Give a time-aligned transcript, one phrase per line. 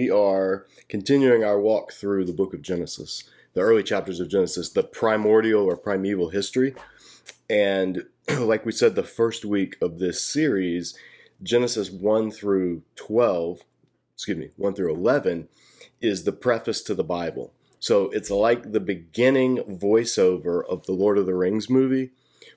[0.00, 4.70] we are continuing our walk through the book of Genesis, the early chapters of Genesis,
[4.70, 6.74] the primordial or primeval history.
[7.50, 8.06] And
[8.38, 10.98] like we said, the first week of this series,
[11.42, 13.60] Genesis 1 through 12,
[14.14, 15.48] excuse me, 1 through 11,
[16.00, 17.52] is the preface to the Bible.
[17.78, 22.12] So it's like the beginning voiceover of the Lord of the Rings movie,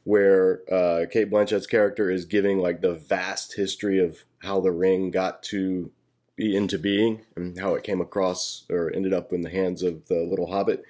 [0.05, 5.11] where uh, Cate Blanchett's character is giving like the vast history of how the ring
[5.11, 5.91] got to
[6.35, 10.07] be into being and how it came across or ended up in the hands of
[10.07, 10.83] the little hobbit.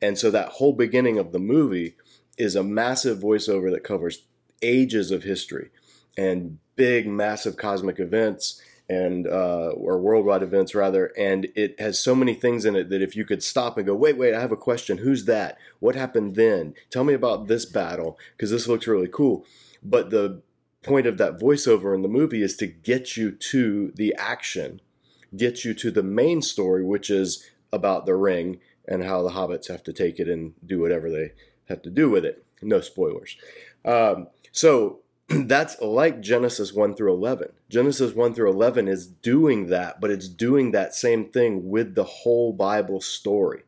[0.00, 1.96] And so that whole beginning of the movie
[2.36, 4.26] is a massive voiceover that covers
[4.62, 5.70] ages of history
[6.16, 12.14] and big, massive cosmic events and uh, or worldwide events rather, and it has so
[12.14, 14.52] many things in it that if you could stop and go, wait, wait, I have
[14.52, 14.98] a question.
[14.98, 15.56] Who's that?
[15.80, 16.74] What happened then?
[16.90, 19.46] Tell me about this battle because this looks really cool.
[19.82, 20.42] But the
[20.82, 24.82] point of that voiceover in the movie is to get you to the action,
[25.36, 29.68] get you to the main story, which is about the ring and how the hobbits
[29.68, 31.32] have to take it and do whatever they
[31.68, 32.44] have to do with it.
[32.62, 33.36] No spoilers.
[33.84, 37.52] Um, so that's like Genesis 1 through 11.
[37.68, 42.04] Genesis 1 through 11 is doing that, but it's doing that same thing with the
[42.04, 43.62] whole Bible story.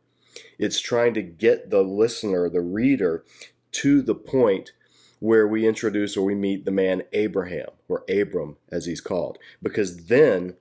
[0.59, 3.25] It's trying to get the listener, the reader,
[3.73, 4.73] to the point
[5.19, 10.07] where we introduce or we meet the man Abraham, or Abram as he's called, because
[10.07, 10.57] then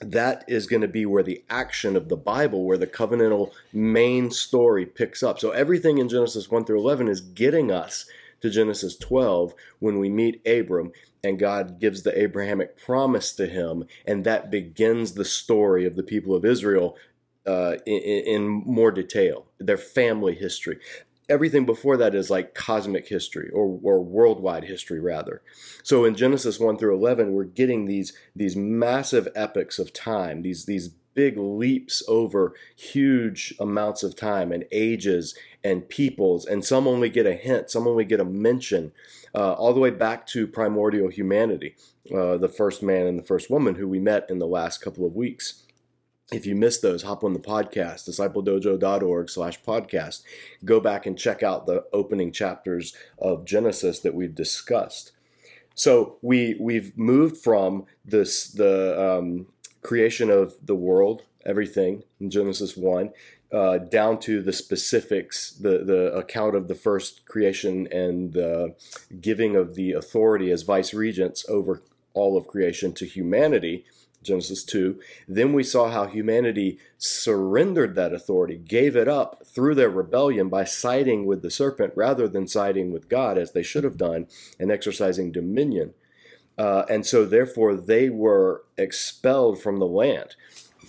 [0.00, 4.30] that is going to be where the action of the Bible, where the covenantal main
[4.30, 5.38] story picks up.
[5.38, 8.06] So everything in Genesis 1 through 11 is getting us
[8.40, 10.92] to Genesis 12 when we meet Abram
[11.22, 16.02] and God gives the Abrahamic promise to him, and that begins the story of the
[16.02, 16.96] people of Israel
[17.46, 20.78] uh, in, in, more detail, their family history.
[21.30, 25.42] Everything before that is like cosmic history or, or worldwide history, rather.
[25.82, 30.66] So in Genesis 1 through 11, we're getting these, these massive epics of time, these,
[30.66, 37.08] these big leaps over huge amounts of time and ages and peoples, and some only
[37.08, 38.92] get a hint, some only get a mention,
[39.34, 41.74] uh, all the way back to primordial humanity,
[42.14, 45.06] uh, the first man and the first woman who we met in the last couple
[45.06, 45.59] of weeks.
[46.32, 50.22] If you missed those, hop on the podcast, discipledojo.org slash podcast.
[50.64, 55.12] Go back and check out the opening chapters of Genesis that we've discussed.
[55.74, 59.46] So we we've moved from this the um,
[59.82, 63.10] creation of the world, everything in Genesis 1,
[63.52, 68.74] uh, down to the specifics, the, the account of the first creation and the
[69.20, 71.82] giving of the authority as vice regents over
[72.14, 73.84] all of creation to humanity,
[74.22, 75.00] Genesis 2.
[75.26, 80.64] Then we saw how humanity surrendered that authority, gave it up through their rebellion by
[80.64, 84.26] siding with the serpent rather than siding with God as they should have done
[84.58, 85.94] and exercising dominion.
[86.58, 90.36] Uh, and so, therefore, they were expelled from the land.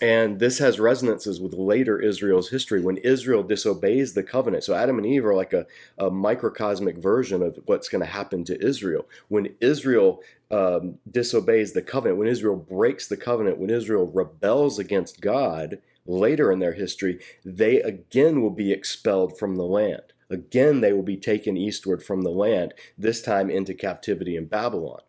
[0.01, 4.63] And this has resonances with later Israel's history when Israel disobeys the covenant.
[4.63, 5.67] So Adam and Eve are like a,
[5.99, 9.07] a microcosmic version of what's going to happen to Israel.
[9.27, 15.21] When Israel um, disobeys the covenant, when Israel breaks the covenant, when Israel rebels against
[15.21, 20.01] God later in their history, they again will be expelled from the land.
[20.31, 25.01] Again, they will be taken eastward from the land, this time into captivity in Babylon.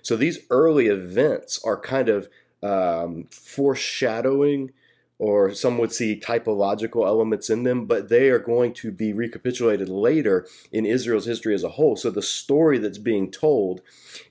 [0.00, 2.28] So these early events are kind of
[2.62, 4.72] um, foreshadowing,
[5.18, 9.88] or some would see typological elements in them, but they are going to be recapitulated
[9.88, 11.96] later in Israel's history as a whole.
[11.96, 13.82] So the story that's being told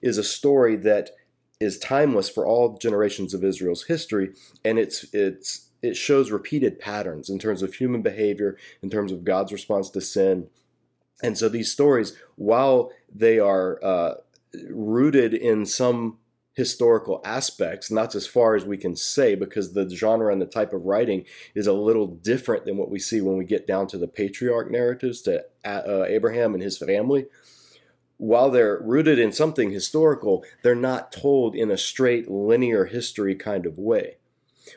[0.02, 1.12] is a story that
[1.60, 4.32] is timeless for all generations of Israel's history,
[4.66, 9.24] and it's it's it shows repeated patterns in terms of human behavior, in terms of
[9.24, 10.48] God's response to sin.
[11.24, 14.16] And so these stories, while they are uh,
[14.70, 16.18] rooted in some
[16.62, 20.46] historical aspects, and that's as far as we can say because the genre and the
[20.46, 23.88] type of writing is a little different than what we see when we get down
[23.88, 27.26] to the patriarch narratives to uh, Abraham and his family.
[28.18, 33.66] While they're rooted in something historical, they're not told in a straight linear history kind
[33.66, 34.18] of way.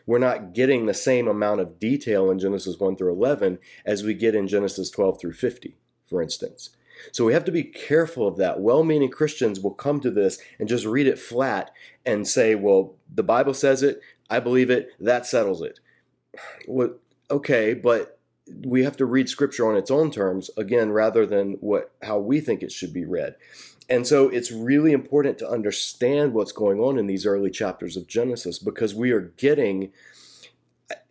[0.07, 4.15] We're not getting the same amount of detail in Genesis 1 through 11 as we
[4.15, 5.77] get in Genesis 12 through 50,
[6.09, 6.71] for instance.
[7.13, 8.61] So we have to be careful of that.
[8.61, 11.71] Well meaning Christians will come to this and just read it flat
[12.05, 15.81] and say, well, the Bible says it, I believe it, that settles it.
[17.31, 18.19] Okay, but
[18.65, 22.41] we have to read scripture on its own terms again rather than what how we
[22.41, 23.37] think it should be read.
[23.89, 28.07] And so it's really important to understand what's going on in these early chapters of
[28.07, 29.93] Genesis because we are getting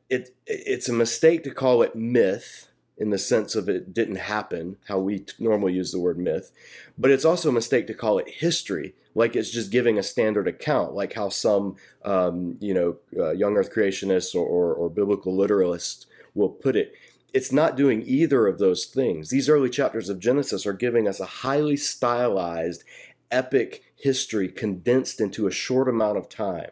[0.10, 2.68] it it's a mistake to call it myth
[2.98, 6.52] in the sense of it didn't happen, how we normally use the word myth,
[6.98, 10.48] but it's also a mistake to call it history, like it's just giving a standard
[10.48, 11.76] account, like how some,
[12.06, 16.06] um, you know, uh, young Earth creationists or, or, or biblical literalists
[16.36, 16.94] will put it.
[17.34, 19.30] It's not doing either of those things.
[19.30, 22.84] These early chapters of Genesis are giving us a highly stylized,
[23.32, 26.70] epic history condensed into a short amount of time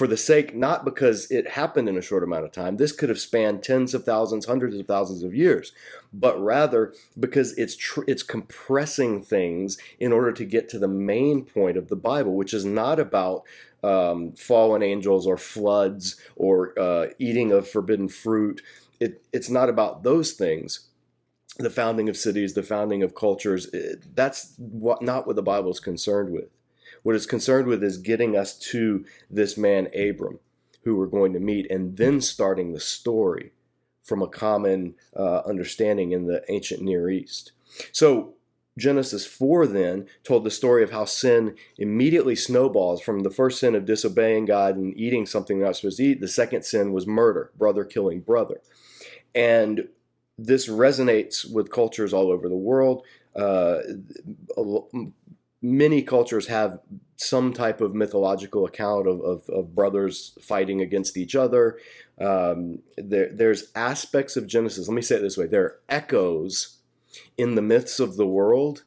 [0.00, 3.10] for the sake, not because it happened in a short amount of time, this could
[3.10, 5.72] have spanned tens of thousands, hundreds of thousands of years,
[6.10, 11.44] but rather because it's tr- it's compressing things in order to get to the main
[11.44, 13.42] point of the Bible, which is not about
[13.84, 18.62] um, fallen angels or floods or uh, eating of forbidden fruit.
[19.00, 20.88] It, it's not about those things.
[21.58, 25.72] The founding of cities, the founding of cultures, it, that's what, not what the Bible
[25.72, 26.48] is concerned with.
[27.02, 30.38] What it's concerned with is getting us to this man, Abram,
[30.84, 33.52] who we're going to meet, and then starting the story
[34.02, 37.52] from a common uh, understanding in the ancient Near East.
[37.92, 38.34] So,
[38.78, 43.74] Genesis 4 then told the story of how sin immediately snowballs from the first sin
[43.74, 46.20] of disobeying God and eating something they're not supposed to eat.
[46.20, 48.60] The second sin was murder, brother killing brother.
[49.34, 49.88] And
[50.38, 53.04] this resonates with cultures all over the world.
[53.36, 53.78] Uh,
[55.62, 56.80] many cultures have
[57.16, 61.78] some type of mythological account of, of, of brothers fighting against each other.
[62.18, 66.78] Um, there, there's aspects of Genesis, let me say it this way there are echoes
[67.36, 68.84] in the myths of the world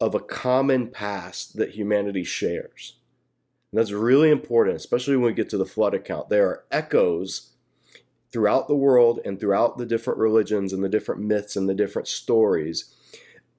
[0.00, 2.96] of a common past that humanity shares.
[3.70, 6.28] And that's really important, especially when we get to the flood account.
[6.28, 7.52] There are echoes
[8.32, 12.08] throughout the world and throughout the different religions and the different myths and the different
[12.08, 12.94] stories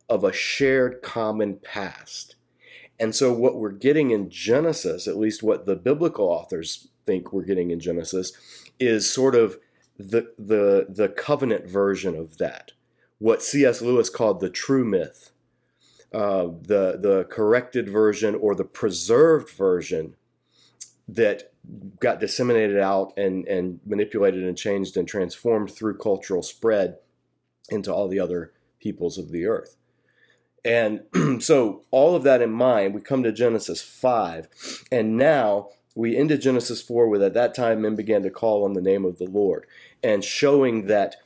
[0.07, 2.35] of a shared common past.
[2.99, 7.45] And so, what we're getting in Genesis, at least what the biblical authors think we're
[7.45, 8.33] getting in Genesis,
[8.79, 9.57] is sort of
[9.97, 12.71] the the the covenant version of that.
[13.19, 13.81] What C.S.
[13.81, 15.31] Lewis called the true myth,
[16.13, 20.15] uh, the the corrected version or the preserved version
[21.07, 21.51] that
[21.99, 26.97] got disseminated out and and manipulated and changed and transformed through cultural spread
[27.69, 29.75] into all the other peoples of the earth.
[30.65, 31.01] And
[31.39, 34.47] so, all of that in mind, we come to Genesis 5.
[34.91, 38.63] And now we end ended Genesis 4 with at that time men began to call
[38.63, 39.65] on the name of the Lord,
[40.03, 41.17] and showing that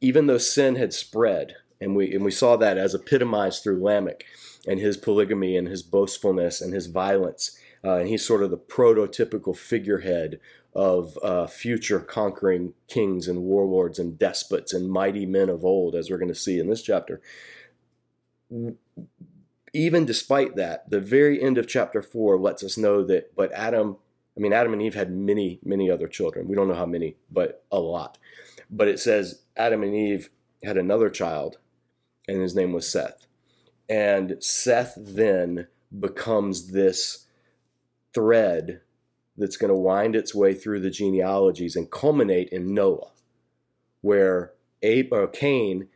[0.00, 4.24] even though sin had spread, and we, and we saw that as epitomized through Lamech
[4.66, 7.58] and his polygamy and his boastfulness and his violence.
[7.84, 10.38] Uh, and he's sort of the prototypical figurehead
[10.74, 16.08] of uh, future conquering kings and warlords and despots and mighty men of old, as
[16.08, 17.20] we're going to see in this chapter
[19.72, 23.96] even despite that, the very end of chapter four lets us know that, but Adam,
[24.36, 26.48] I mean, Adam and Eve had many, many other children.
[26.48, 28.18] We don't know how many, but a lot.
[28.70, 30.30] But it says Adam and Eve
[30.62, 31.58] had another child,
[32.28, 33.26] and his name was Seth.
[33.88, 35.68] And Seth then
[35.98, 37.26] becomes this
[38.14, 38.80] thread
[39.36, 43.10] that's going to wind its way through the genealogies and culminate in Noah,
[44.02, 44.52] where
[44.82, 45.88] Abe, or Cain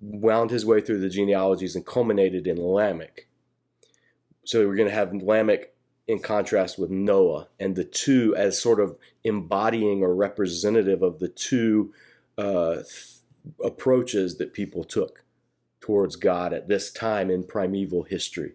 [0.00, 3.26] wound his way through the genealogies and culminated in Lamech.
[4.44, 5.74] So we're going to have Lamech
[6.06, 11.28] in contrast with Noah, and the two as sort of embodying or representative of the
[11.28, 11.92] two
[12.38, 13.16] uh, th-
[13.62, 15.22] approaches that people took
[15.82, 18.52] towards God at this time in primeval history.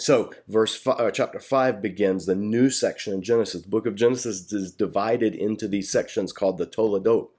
[0.00, 3.62] So, verse five, uh, chapter five begins the new section in Genesis.
[3.62, 7.30] The book of Genesis is divided into these sections called the Toledot.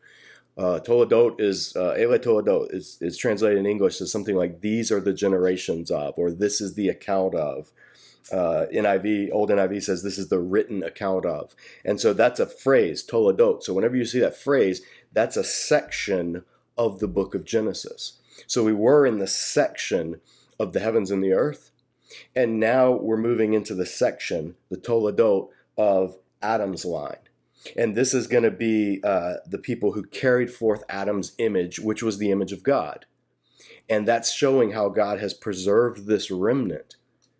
[0.59, 4.91] Uh, Toledot is uh, Ele Toledot is, is translated in English as something like "These
[4.91, 7.71] are the generations of," or "This is the account of."
[8.29, 12.45] Uh, NIV, old NIV says this is the written account of, and so that's a
[12.45, 13.63] phrase, Toledot.
[13.63, 14.81] So whenever you see that phrase,
[15.13, 16.43] that's a section
[16.77, 18.19] of the book of Genesis.
[18.45, 20.19] So we were in the section
[20.59, 21.71] of the heavens and the earth,
[22.35, 25.47] and now we're moving into the section, the Toledot
[25.77, 27.28] of Adam's line.
[27.75, 32.01] And this is going to be uh, the people who carried forth Adam's image, which
[32.01, 33.05] was the image of God.
[33.89, 36.95] And that's showing how God has preserved this remnant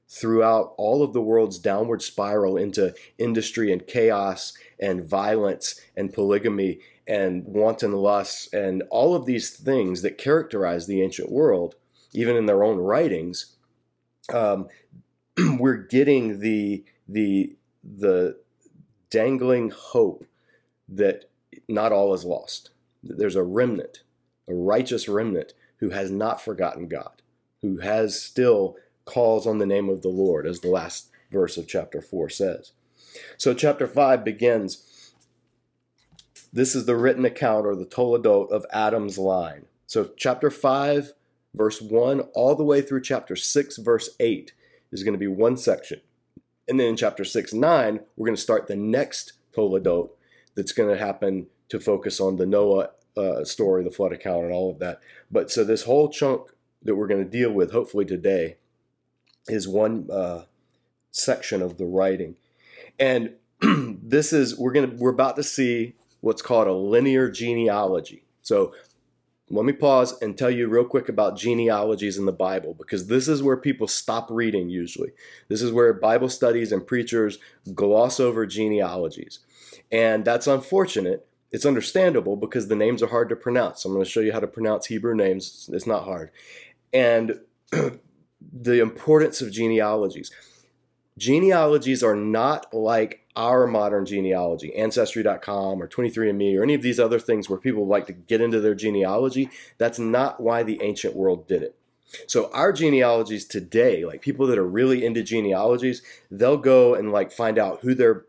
[0.10, 6.80] throughout all of the world's downward spiral into industry and chaos and violence and polygamy
[7.08, 11.76] and wanton lust and all of these things that characterize the ancient world,
[12.14, 13.56] even in their own writings.
[14.34, 14.68] Um,
[15.60, 18.40] we're getting the the the
[19.10, 20.26] dangling hope
[20.88, 21.26] that
[21.68, 22.72] not all is lost.
[23.04, 24.04] That There's a remnant,
[24.48, 27.22] a righteous remnant who has not forgotten God,
[27.62, 28.76] who has still
[29.06, 32.72] calls on the name of the Lord, as the last verse of chapter 4 says.
[33.38, 35.14] So, chapter 5 begins
[36.52, 39.66] this is the written account or the Toledot of Adam's line.
[39.88, 41.14] So, chapter 5,
[41.54, 44.54] verse 1, all the way through chapter 6, verse 8
[44.92, 46.02] is going to be one section.
[46.70, 50.12] And then in chapter 6, 9, we're going to start the next Toledot
[50.56, 54.54] that's going to happen to focus on the Noah uh, story, the flood account, and
[54.54, 55.02] all of that.
[55.32, 56.52] But so this whole chunk
[56.84, 58.58] that we're going to deal with, hopefully today,
[59.48, 60.44] is one uh,
[61.12, 62.36] section of the writing,
[63.00, 68.24] and this is we're gonna we're about to see what's called a linear genealogy.
[68.42, 68.74] So
[69.52, 73.28] let me pause and tell you real quick about genealogies in the Bible because this
[73.28, 75.12] is where people stop reading usually.
[75.48, 77.40] This is where Bible studies and preachers
[77.74, 79.40] gloss over genealogies.
[79.92, 81.28] And that's unfortunate.
[81.52, 83.84] It's understandable because the names are hard to pronounce.
[83.86, 85.68] I'm going to show you how to pronounce Hebrew names.
[85.74, 86.30] It's not hard.
[86.94, 87.40] And
[87.72, 90.32] the importance of genealogies.
[91.20, 97.20] Genealogies are not like our modern genealogy, Ancestry.com or 23andMe or any of these other
[97.20, 99.50] things where people like to get into their genealogy.
[99.78, 101.76] That's not why the ancient world did it.
[102.26, 107.32] So our genealogies today, like people that are really into genealogies, they'll go and like
[107.32, 108.26] find out who their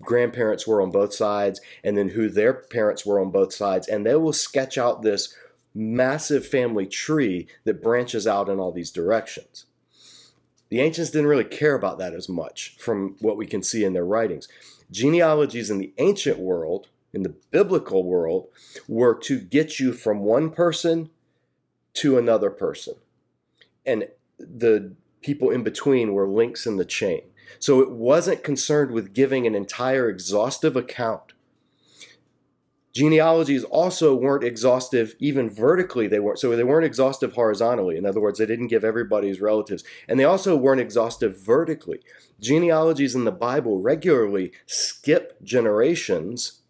[0.00, 4.04] grandparents were on both sides and then who their parents were on both sides and
[4.04, 5.34] they will sketch out this
[5.74, 9.66] massive family tree that branches out in all these directions.
[10.74, 13.92] The ancients didn't really care about that as much from what we can see in
[13.92, 14.48] their writings.
[14.90, 18.48] Genealogies in the ancient world, in the biblical world,
[18.88, 21.10] were to get you from one person
[21.92, 22.94] to another person.
[23.86, 27.22] And the people in between were links in the chain.
[27.60, 31.33] So it wasn't concerned with giving an entire exhaustive account
[32.94, 36.06] Genealogies also weren't exhaustive even vertically.
[36.06, 37.96] They weren't so they weren't exhaustive horizontally.
[37.96, 42.00] In other words, they didn't give everybody's relatives, and they also weren't exhaustive vertically.
[42.38, 46.60] Genealogies in the Bible regularly skip generations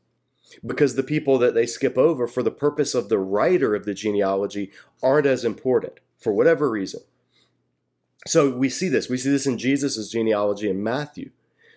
[0.65, 3.93] because the people that they skip over for the purpose of the writer of the
[3.93, 4.71] genealogy
[5.03, 7.01] aren't as important for whatever reason.
[8.27, 9.11] So we see this.
[9.11, 11.33] We see this in Jesus' genealogy in Matthew.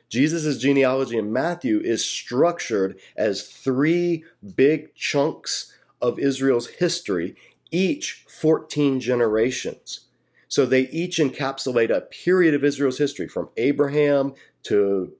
[0.09, 4.23] Jesus' genealogy in Matthew is structured as three
[4.55, 7.35] big chunks of Israel's history,
[7.71, 10.01] each 14 generations.
[10.47, 14.33] So they each encapsulate a period of Israel's history from Abraham
[14.63, 15.11] to,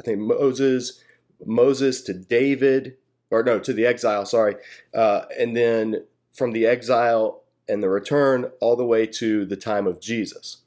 [0.00, 1.02] I think, Moses,
[1.44, 2.96] Moses to David,
[3.30, 4.56] or no, to the exile, sorry.
[4.94, 9.86] Uh, and then from the exile and the return all the way to the time
[9.86, 10.58] of Jesus.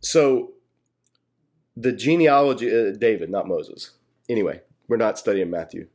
[0.00, 0.53] So
[1.76, 3.92] the genealogy, uh, David, not Moses.
[4.28, 5.88] Anyway, we're not studying Matthew.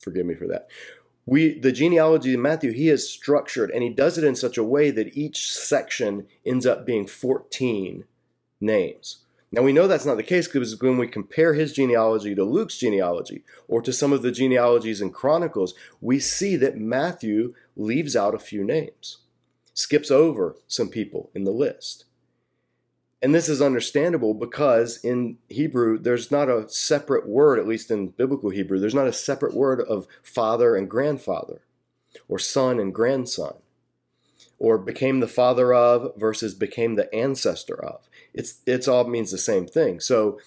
[0.00, 0.68] Forgive me for that.
[1.24, 4.64] We, the genealogy in Matthew, he is structured and he does it in such a
[4.64, 8.04] way that each section ends up being 14
[8.60, 9.18] names.
[9.52, 12.78] Now we know that's not the case because when we compare his genealogy to Luke's
[12.78, 18.34] genealogy or to some of the genealogies in Chronicles, we see that Matthew leaves out
[18.34, 19.18] a few names,
[19.74, 22.06] skips over some people in the list.
[23.22, 28.08] And this is understandable because in Hebrew, there's not a separate word, at least in
[28.08, 31.62] biblical Hebrew, there's not a separate word of father and grandfather,
[32.28, 33.54] or son and grandson,
[34.58, 38.08] or became the father of versus became the ancestor of.
[38.34, 40.00] It's, it's all means the same thing.
[40.00, 40.40] So,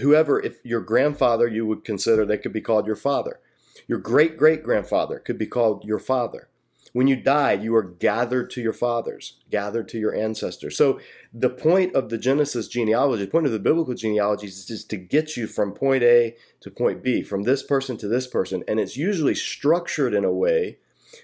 [0.00, 3.40] whoever, if your grandfather, you would consider they could be called your father.
[3.88, 6.49] Your great great grandfather could be called your father.
[6.92, 10.76] When you died, you were gathered to your fathers, gathered to your ancestors.
[10.76, 11.00] So
[11.32, 15.36] the point of the Genesis genealogy, the point of the biblical genealogy is to get
[15.36, 18.64] you from point A to point B, from this person to this person.
[18.66, 20.78] And it's usually structured in a way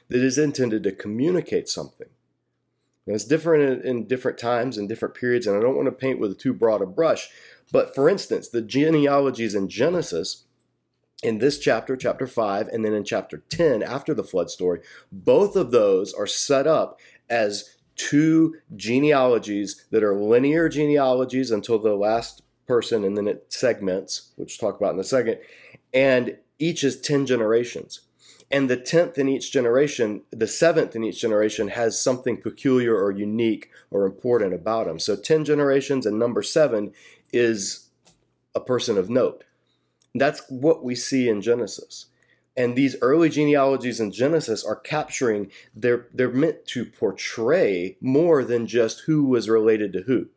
[0.09, 2.09] that is intended to communicate something.
[3.07, 5.93] Now, it's different in, in different times and different periods, and I don't want to
[5.93, 7.29] paint with too broad a brush.
[7.73, 10.45] But for instance, the genealogies in Genesis
[11.23, 14.81] in this chapter, chapter 5, and then in chapter 10, after the flood story,
[15.11, 21.95] both of those are set up as two genealogies that are linear genealogies until the
[21.95, 25.39] last person, and then it segments, which we'll talk about in a second,
[25.95, 28.01] and each is 10 generations.
[28.51, 33.11] And the 10th in each generation, the seventh in each generation has something peculiar or
[33.11, 35.01] unique or important about them.
[35.01, 36.93] So 10 generations and number seven
[37.33, 37.89] is
[38.55, 39.43] a person of note.
[40.21, 42.07] That's what we see in Genesis.
[42.57, 48.67] And these early genealogies in Genesis are capturing, they're, they're meant to portray more than
[48.67, 50.29] just who was related to who.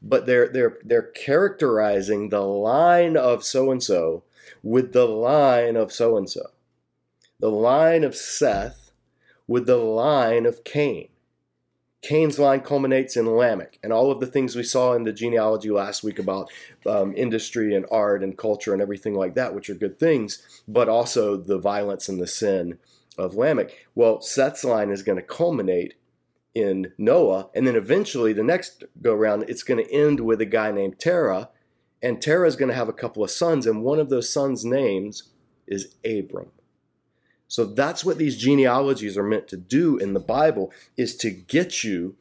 [0.00, 4.22] But they're, they're, they're characterizing the line of so and so
[4.62, 6.50] with the line of so and so.
[7.40, 8.92] The line of Seth
[9.48, 11.08] with the line of Cain.
[12.04, 15.70] Cain's line culminates in Lamech, and all of the things we saw in the genealogy
[15.70, 16.50] last week about
[16.84, 20.86] um, industry and art and culture and everything like that, which are good things, but
[20.86, 22.78] also the violence and the sin
[23.16, 23.70] of Lamech.
[23.94, 25.94] Well, Seth's line is going to culminate
[26.54, 30.46] in Noah, and then eventually the next go around, it's going to end with a
[30.46, 31.48] guy named Terah,
[32.02, 34.62] and Terah is going to have a couple of sons, and one of those sons'
[34.62, 35.30] names
[35.66, 36.50] is Abram.
[37.54, 41.84] So that's what these genealogies are meant to do in the Bible is to get
[41.84, 42.16] you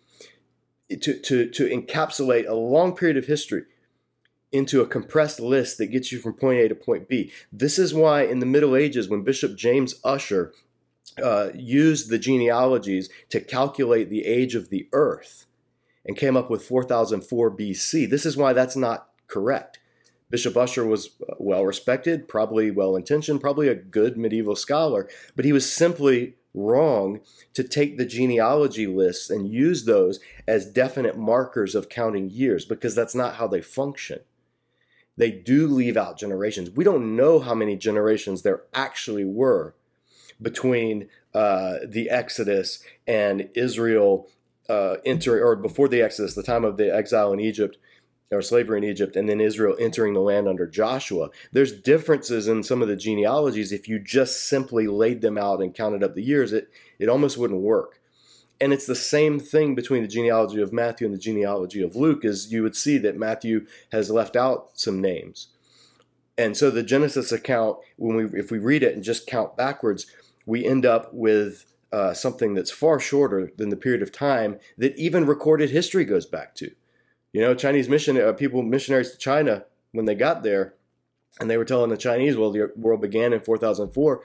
[0.89, 3.63] to, to, to encapsulate a long period of history
[4.51, 7.31] into a compressed list that gets you from point A to point B.
[7.51, 10.53] This is why in the Middle Ages, when Bishop James Ussher
[11.19, 15.47] uh, used the genealogies to calculate the age of the earth
[16.05, 19.79] and came up with 4004 BC, this is why that's not correct.
[20.33, 25.45] Bishop Ussher was uh, well respected, probably well intentioned, probably a good medieval scholar, but
[25.45, 27.19] he was simply wrong
[27.53, 32.95] to take the genealogy lists and use those as definite markers of counting years because
[32.95, 34.21] that's not how they function.
[35.17, 36.71] They do leave out generations.
[36.71, 39.75] We don't know how many generations there actually were
[40.41, 44.31] between uh, the Exodus and Israel
[44.67, 47.77] uh, entering, or before the Exodus, the time of the exile in Egypt
[48.33, 51.29] or slavery in Egypt, and then Israel entering the land under Joshua.
[51.51, 53.71] There's differences in some of the genealogies.
[53.71, 57.37] If you just simply laid them out and counted up the years, it, it almost
[57.37, 57.99] wouldn't work.
[58.59, 62.23] And it's the same thing between the genealogy of Matthew and the genealogy of Luke,
[62.23, 65.47] is you would see that Matthew has left out some names.
[66.37, 70.07] And so the Genesis account, when we if we read it and just count backwards,
[70.45, 74.97] we end up with uh, something that's far shorter than the period of time that
[74.97, 76.71] even recorded history goes back to.
[77.33, 80.75] You know, Chinese mission uh, people, missionaries to China, when they got there,
[81.39, 84.23] and they were telling the Chinese, well, the world began in 4004.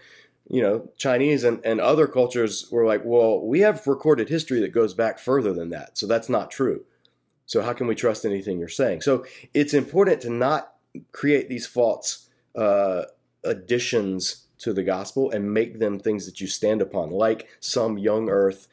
[0.51, 4.73] You know, Chinese and, and other cultures were like, well, we have recorded history that
[4.73, 5.99] goes back further than that.
[5.99, 6.85] So that's not true.
[7.47, 9.01] So how can we trust anything you're saying?
[9.01, 9.25] So
[9.55, 10.75] it's important to not
[11.13, 13.05] create these false uh,
[13.45, 18.29] additions to the gospel and make them things that you stand upon, like some young
[18.29, 18.69] earth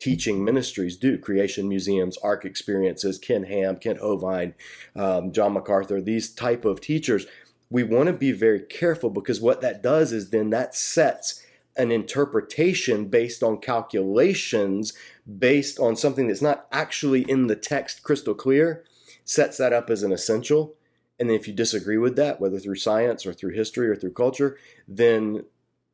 [0.00, 1.18] teaching ministries do.
[1.18, 4.54] Creation museums ark experiences ken ham kent hovind
[4.94, 7.26] um, john macarthur these type of teachers.
[7.70, 11.44] We want to be very careful because what that does is then that sets
[11.76, 14.92] an interpretation based on calculations
[15.38, 18.84] based on something that's not actually in the text crystal clear
[19.24, 20.74] sets that up as an essential.
[21.18, 24.12] And then if you disagree with that whether through science or through history or through
[24.12, 25.44] culture then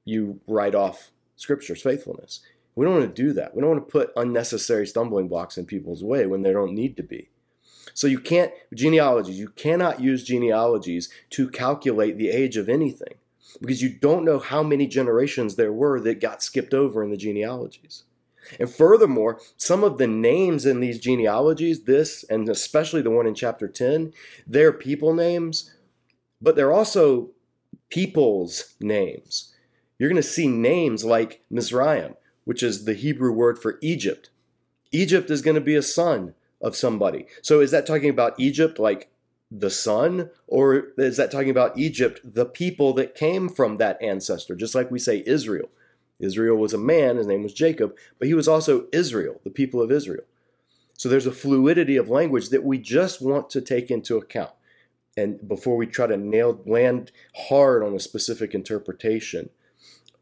[0.05, 2.41] you write off scripture's faithfulness
[2.81, 3.55] we don't want to do that.
[3.55, 6.97] We don't want to put unnecessary stumbling blocks in people's way when they don't need
[6.97, 7.29] to be.
[7.93, 13.17] So you can't, genealogies, you cannot use genealogies to calculate the age of anything
[13.61, 17.19] because you don't know how many generations there were that got skipped over in the
[17.19, 18.05] genealogies.
[18.59, 23.35] And furthermore, some of the names in these genealogies, this and especially the one in
[23.35, 24.15] chapter 10,
[24.47, 25.75] they're people names,
[26.41, 27.29] but they're also
[27.91, 29.55] people's names.
[29.99, 34.31] You're going to see names like Mizraim which is the Hebrew word for Egypt.
[34.93, 37.27] Egypt is going to be a son of somebody.
[37.43, 39.11] So is that talking about Egypt like
[39.51, 40.31] the son?
[40.47, 44.55] Or is that talking about Egypt, the people that came from that ancestor?
[44.55, 45.69] Just like we say Israel.
[46.19, 49.81] Israel was a man, his name was Jacob, but he was also Israel, the people
[49.81, 50.25] of Israel.
[50.99, 54.51] So there's a fluidity of language that we just want to take into account.
[55.17, 57.11] And before we try to nail land
[57.49, 59.49] hard on a specific interpretation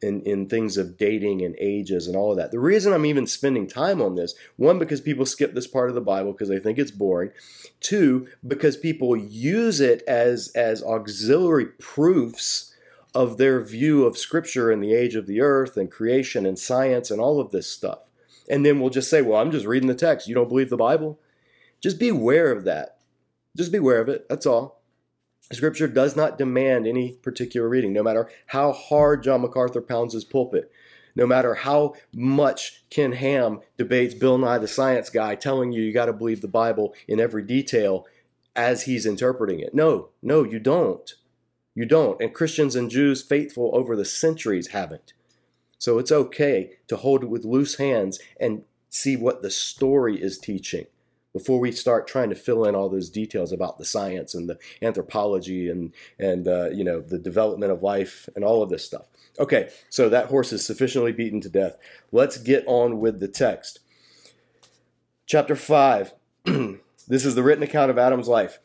[0.03, 2.51] in, in things of dating and ages and all of that.
[2.51, 5.95] The reason I'm even spending time on this, one, because people skip this part of
[5.95, 7.31] the Bible because they think it's boring.
[7.81, 12.75] Two, because people use it as, as auxiliary proofs
[13.15, 17.11] of their view of Scripture and the age of the earth and creation and science
[17.11, 18.01] and all of this stuff.
[18.49, 20.29] And then we'll just say, well, I'm just reading the text.
[20.29, 21.19] You don't believe the Bible?
[21.81, 22.99] Just be aware of that.
[23.57, 24.29] Just be aware of it.
[24.29, 24.78] That's all.
[25.53, 30.25] Scripture does not demand any particular reading, no matter how hard John MacArthur pounds his
[30.25, 30.71] pulpit,
[31.17, 35.93] no matter how much Ken Ham debates Bill Nye the Science Guy, telling you you
[35.93, 38.07] got to believe the Bible in every detail
[38.55, 39.75] as he's interpreting it.
[39.75, 41.15] No, no, you don't.
[41.75, 42.21] You don't.
[42.21, 45.13] And Christians and Jews faithful over the centuries haven't.
[45.79, 50.39] So it's okay to hold it with loose hands and see what the story is
[50.39, 50.87] teaching
[51.33, 54.59] before we start trying to fill in all those details about the science and the
[54.83, 59.07] anthropology and and uh, you know the development of life and all of this stuff.
[59.38, 61.77] Okay, so that horse is sufficiently beaten to death.
[62.11, 63.81] Let's get on with the text.
[65.27, 66.12] Chapter five.
[66.45, 68.59] this is the written account of Adam's life.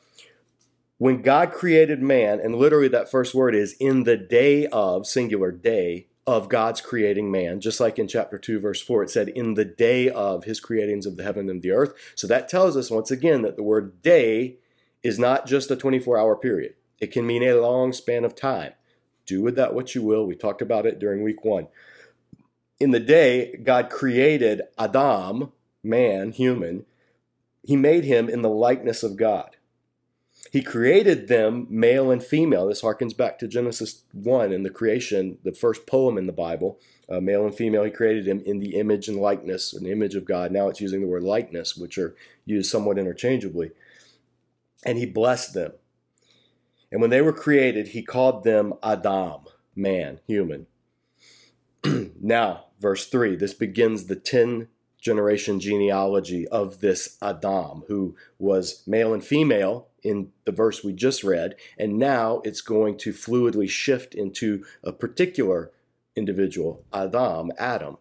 [0.98, 5.52] When God created man, and literally that first word is in the day of singular
[5.52, 9.56] day of God's creating man, just like in chapter 2, verse 4, it said, in
[9.56, 11.94] the day of his creatings of the heaven and the earth.
[12.16, 14.58] So that tells us once again that the word day
[15.02, 18.72] is not just a 24 hour period, it can mean a long span of time.
[19.26, 20.26] Do with that what you will.
[20.26, 21.68] We talked about it during week one.
[22.80, 25.52] in the day God created Adam,
[25.84, 26.86] man, human,
[27.64, 29.56] he made him in the likeness of God.
[30.54, 32.68] He created them male and female.
[32.68, 36.80] This harkens back to Genesis 1 in the creation, the first poem in the Bible.
[37.10, 40.26] Uh, male and female, he created him in the image and likeness, an image of
[40.26, 40.52] God.
[40.52, 43.72] Now it's using the word likeness, which are used somewhat interchangeably.
[44.86, 45.72] And he blessed them.
[46.92, 50.68] And when they were created, he called them Adam, man, human.
[52.22, 54.68] now, verse 3, this begins the 10
[55.02, 61.24] generation genealogy of this Adam, who was male and female in the verse we just
[61.24, 65.72] read, and now it's going to fluidly shift into a particular
[66.16, 67.98] individual, Adam, Adam.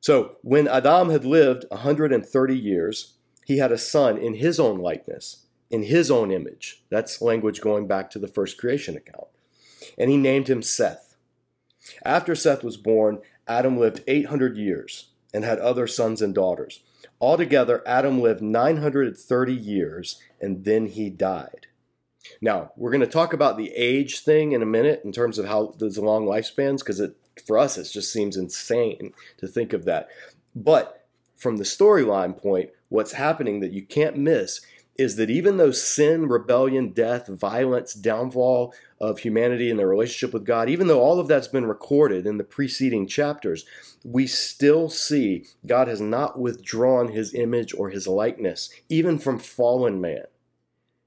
[0.00, 3.14] So when Adam had lived 130 years,
[3.46, 6.84] he had a son in his own likeness, in his own image.
[6.90, 9.28] That's language going back to the first creation account.
[9.96, 11.16] And he named him Seth.
[12.04, 16.80] After Seth was born, Adam lived 800 years and had other sons and daughters.
[17.24, 21.68] Altogether, Adam lived 930 years and then he died.
[22.42, 25.46] Now, we're going to talk about the age thing in a minute in terms of
[25.46, 29.86] how those long lifespans, because it for us it just seems insane to think of
[29.86, 30.08] that.
[30.54, 34.60] But from the storyline point, what's happening that you can't miss
[34.96, 40.44] is that even though sin, rebellion, death, violence, downfall of humanity and their relationship with
[40.44, 43.66] God, even though all of that's been recorded in the preceding chapters,
[44.04, 50.00] we still see God has not withdrawn his image or his likeness, even from fallen
[50.00, 50.24] man.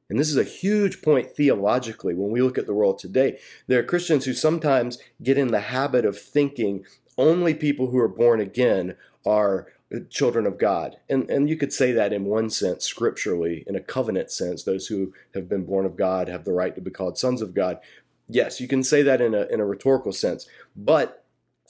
[0.09, 3.39] And this is a huge point theologically when we look at the world today.
[3.67, 6.85] There are Christians who sometimes get in the habit of thinking
[7.17, 8.95] only people who are born again
[9.25, 9.67] are
[10.09, 10.97] children of God.
[11.09, 14.87] And, and you could say that in one sense, scripturally, in a covenant sense, those
[14.87, 17.79] who have been born of God have the right to be called sons of God.
[18.27, 20.47] Yes, you can say that in a, in a rhetorical sense.
[20.75, 21.23] But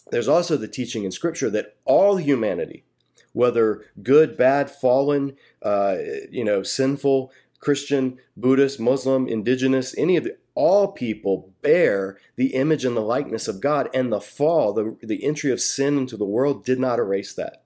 [0.10, 2.86] there's also the teaching in scripture that all humanity,
[3.34, 5.98] whether good, bad, fallen, uh,
[6.32, 12.84] you know, sinful, Christian, Buddhist, Muslim, indigenous, any of the all people bear the image
[12.84, 16.26] and the likeness of God, and the fall, the, the entry of sin into the
[16.26, 17.64] world did not erase that.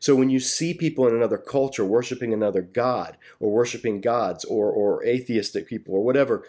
[0.00, 4.70] So when you see people in another culture worshiping another god or worshiping gods or,
[4.70, 6.46] or atheistic people or whatever,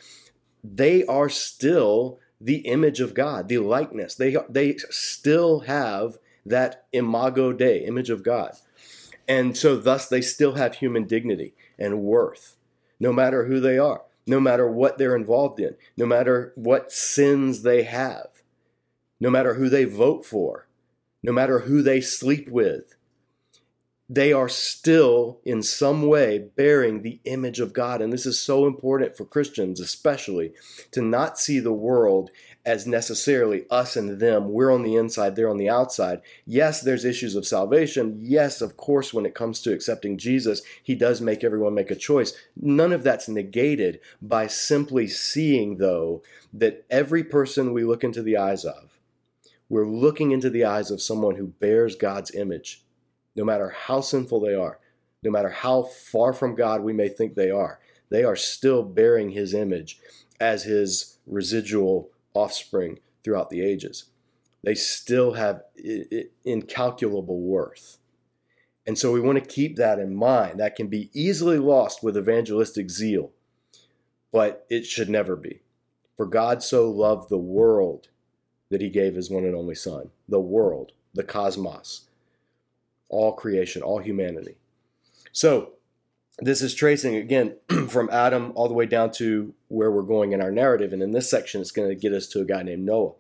[0.63, 4.15] they are still the image of God, the likeness.
[4.15, 8.53] They, they still have that imago Dei, image of God.
[9.27, 12.55] And so thus they still have human dignity and worth,
[12.99, 17.63] no matter who they are, no matter what they're involved in, no matter what sins
[17.63, 18.27] they have,
[19.19, 20.67] no matter who they vote for,
[21.23, 22.95] no matter who they sleep with,
[24.10, 28.02] they are still in some way bearing the image of God.
[28.02, 30.54] And this is so important for Christians, especially,
[30.91, 32.32] to not see the world
[32.65, 34.50] as necessarily us and them.
[34.50, 36.22] We're on the inside, they're on the outside.
[36.46, 38.17] Yes, there's issues of salvation.
[38.22, 41.96] Yes, of course, when it comes to accepting Jesus, he does make everyone make a
[41.96, 42.34] choice.
[42.56, 48.38] None of that's negated by simply seeing, though, that every person we look into the
[48.38, 49.00] eyes of,
[49.67, 52.86] we're looking into the eyes of someone who bears God's image
[53.38, 54.80] no matter how sinful they are,
[55.23, 59.30] no matter how far from God we may think they are, they are still bearing
[59.30, 60.00] his image
[60.39, 64.06] as his residual offspring throughout the ages.
[64.63, 65.62] They still have
[66.43, 68.00] incalculable worth.
[68.86, 70.60] And so we want to keep that in mind.
[70.60, 73.32] That can be easily lost with evangelistic zeal,
[74.32, 75.62] but it should never be.
[76.15, 78.08] For God so loved the world
[78.69, 82.07] that he gave his one and only Son, the world, the cosmos
[83.10, 84.56] all creation, all humanity.
[85.32, 85.74] So,
[86.39, 87.56] this is tracing again
[87.89, 90.93] from Adam all the way down to where we're going in our narrative.
[90.93, 93.13] And in this section, it's going to get us to a guy named Noah.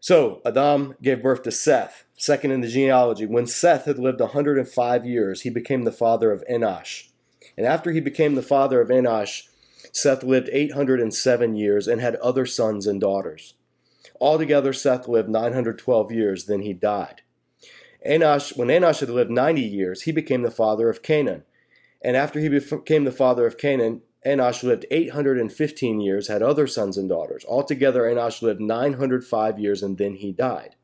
[0.00, 3.24] So, Adam gave birth to Seth, second in the genealogy.
[3.24, 7.08] When Seth had lived 105 years, he became the father of Enosh.
[7.56, 9.44] And after he became the father of Enosh,
[9.92, 13.54] Seth lived 807 years and had other sons and daughters.
[14.20, 17.22] Altogether, Seth lived 912 years, then he died.
[18.06, 21.44] Enosh, when Enosh had lived 90 years, he became the father of Kenan.
[22.00, 26.96] And after he became the father of Kenan, Enosh lived 815 years, had other sons
[26.96, 27.44] and daughters.
[27.48, 30.76] Altogether, Enosh lived 905 years, and then he died.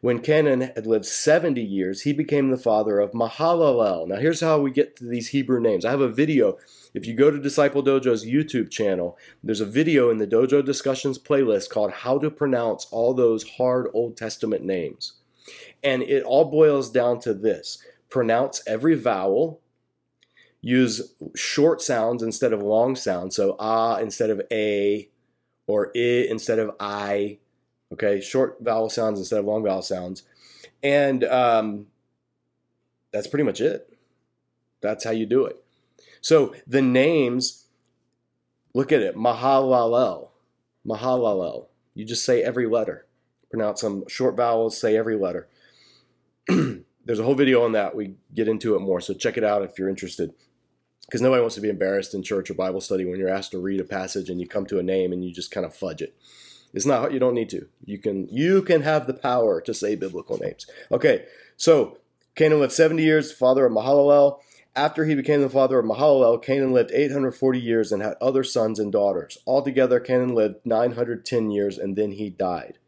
[0.00, 4.08] When Kenan had lived 70 years, he became the father of Mahalalel.
[4.08, 5.84] Now, here's how we get to these Hebrew names.
[5.84, 6.58] I have a video.
[6.94, 11.18] If you go to Disciple Dojo's YouTube channel, there's a video in the Dojo Discussions
[11.18, 15.14] playlist called How to Pronounce All Those Hard Old Testament Names.
[15.82, 19.60] And it all boils down to this pronounce every vowel,
[20.60, 23.34] use short sounds instead of long sounds.
[23.34, 25.08] So ah instead of a,
[25.66, 27.38] or i instead of I,
[27.92, 30.22] Okay, short vowel sounds instead of long vowel sounds.
[30.82, 31.86] And um,
[33.12, 33.92] that's pretty much it.
[34.80, 35.62] That's how you do it.
[36.22, 37.66] So the names,
[38.72, 40.28] look at it Mahalalel.
[40.86, 41.66] Mahalalel.
[41.94, 43.04] You just say every letter.
[43.50, 45.46] Pronounce them short vowels, say every letter.
[47.04, 47.96] There's a whole video on that.
[47.96, 49.00] We get into it more.
[49.00, 50.32] So check it out if you're interested.
[51.06, 53.58] Because nobody wants to be embarrassed in church or Bible study when you're asked to
[53.58, 56.00] read a passage and you come to a name and you just kind of fudge
[56.00, 56.14] it.
[56.72, 57.68] It's not you don't need to.
[57.84, 60.66] You can you can have the power to say biblical names.
[60.90, 61.26] Okay,
[61.56, 61.98] so
[62.34, 64.38] Kenan lived 70 years, father of Mahalalel.
[64.74, 68.78] After he became the father of Mahalalel, Kenan lived 840 years and had other sons
[68.78, 69.36] and daughters.
[69.46, 72.78] Altogether, Kenan lived 910 years and then he died.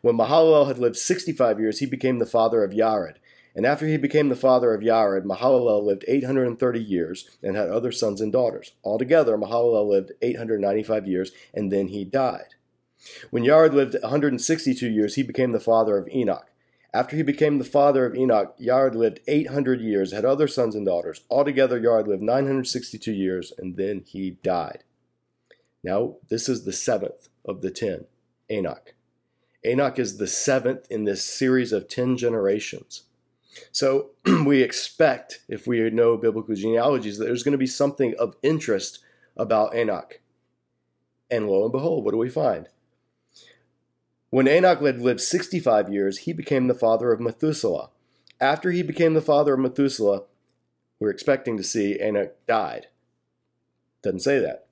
[0.00, 3.16] When Mahalalel had lived 65 years, he became the father of Yared.
[3.54, 7.92] And after he became the father of Yared, Mahalalel lived 830 years and had other
[7.92, 8.72] sons and daughters.
[8.82, 12.54] Altogether, Mahalalel lived 895 years and then he died.
[13.30, 16.48] When Yared lived 162 years, he became the father of Enoch.
[16.94, 20.84] After he became the father of Enoch, Yared lived 800 years, had other sons and
[20.84, 21.22] daughters.
[21.30, 24.84] Altogether, Yared lived 962 years, and then he died.
[25.82, 28.04] Now, this is the seventh of the ten,
[28.50, 28.94] Enoch.
[29.64, 33.04] Enoch is the seventh in this series of 10 generations.
[33.70, 34.10] So
[34.44, 38.98] we expect, if we know biblical genealogies, that there's going to be something of interest
[39.36, 40.20] about Enoch.
[41.30, 42.68] And lo and behold, what do we find?
[44.30, 47.90] When Enoch had lived 65 years, he became the father of Methuselah.
[48.40, 50.22] After he became the father of Methuselah,
[50.98, 52.86] we're expecting to see Enoch died.
[54.02, 54.66] Doesn't say that.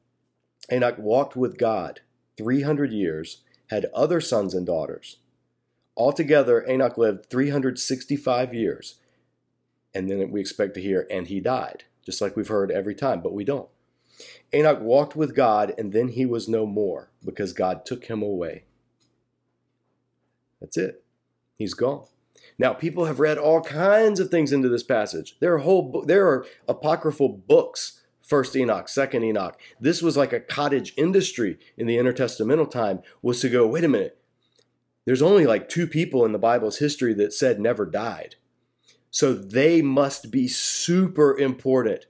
[0.72, 2.00] Enoch walked with God
[2.36, 5.18] 300 years, had other sons and daughters.
[5.96, 8.96] Altogether, Enoch lived 365 years.
[9.94, 13.20] And then we expect to hear, and he died, just like we've heard every time,
[13.20, 13.68] but we don't.
[14.52, 18.64] Enoch walked with God, and then he was no more, because God took him away.
[20.60, 21.04] That's it.
[21.56, 22.04] He's gone.
[22.58, 25.36] Now, people have read all kinds of things into this passage.
[25.40, 27.99] There are whole there are apocryphal books.
[28.30, 29.60] First Enoch, Second Enoch.
[29.80, 33.00] This was like a cottage industry in the intertestamental time.
[33.22, 33.66] Was to go.
[33.66, 34.18] Wait a minute.
[35.04, 38.36] There's only like two people in the Bible's history that said never died.
[39.10, 42.06] So they must be super important.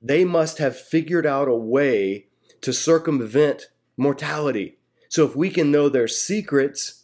[0.00, 2.28] They must have figured out a way
[2.60, 4.78] to circumvent mortality.
[5.08, 7.01] So if we can know their secrets,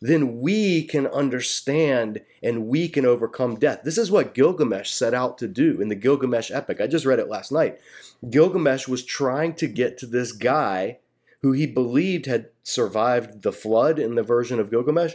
[0.00, 3.80] then we can understand and we can overcome death.
[3.84, 6.80] This is what Gilgamesh set out to do in the Gilgamesh epic.
[6.80, 7.80] I just read it last night.
[8.28, 10.98] Gilgamesh was trying to get to this guy
[11.42, 15.14] who he believed had survived the flood in the version of Gilgamesh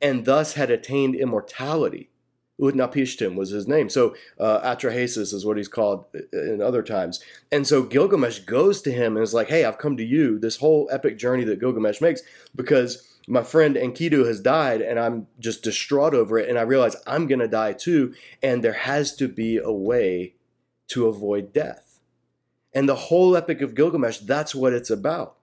[0.00, 2.10] and thus had attained immortality.
[2.60, 3.88] Utnapishtim was his name.
[3.88, 7.22] So uh, Atrahasis is what he's called in other times.
[7.50, 10.58] And so Gilgamesh goes to him and is like, hey, I've come to you, this
[10.58, 12.20] whole epic journey that Gilgamesh makes,
[12.54, 16.48] because my friend Enkidu has died and I'm just distraught over it.
[16.48, 18.12] And I realize I'm going to die too.
[18.42, 20.34] And there has to be a way
[20.88, 22.00] to avoid death.
[22.74, 25.36] And the whole Epic of Gilgamesh, that's what it's about.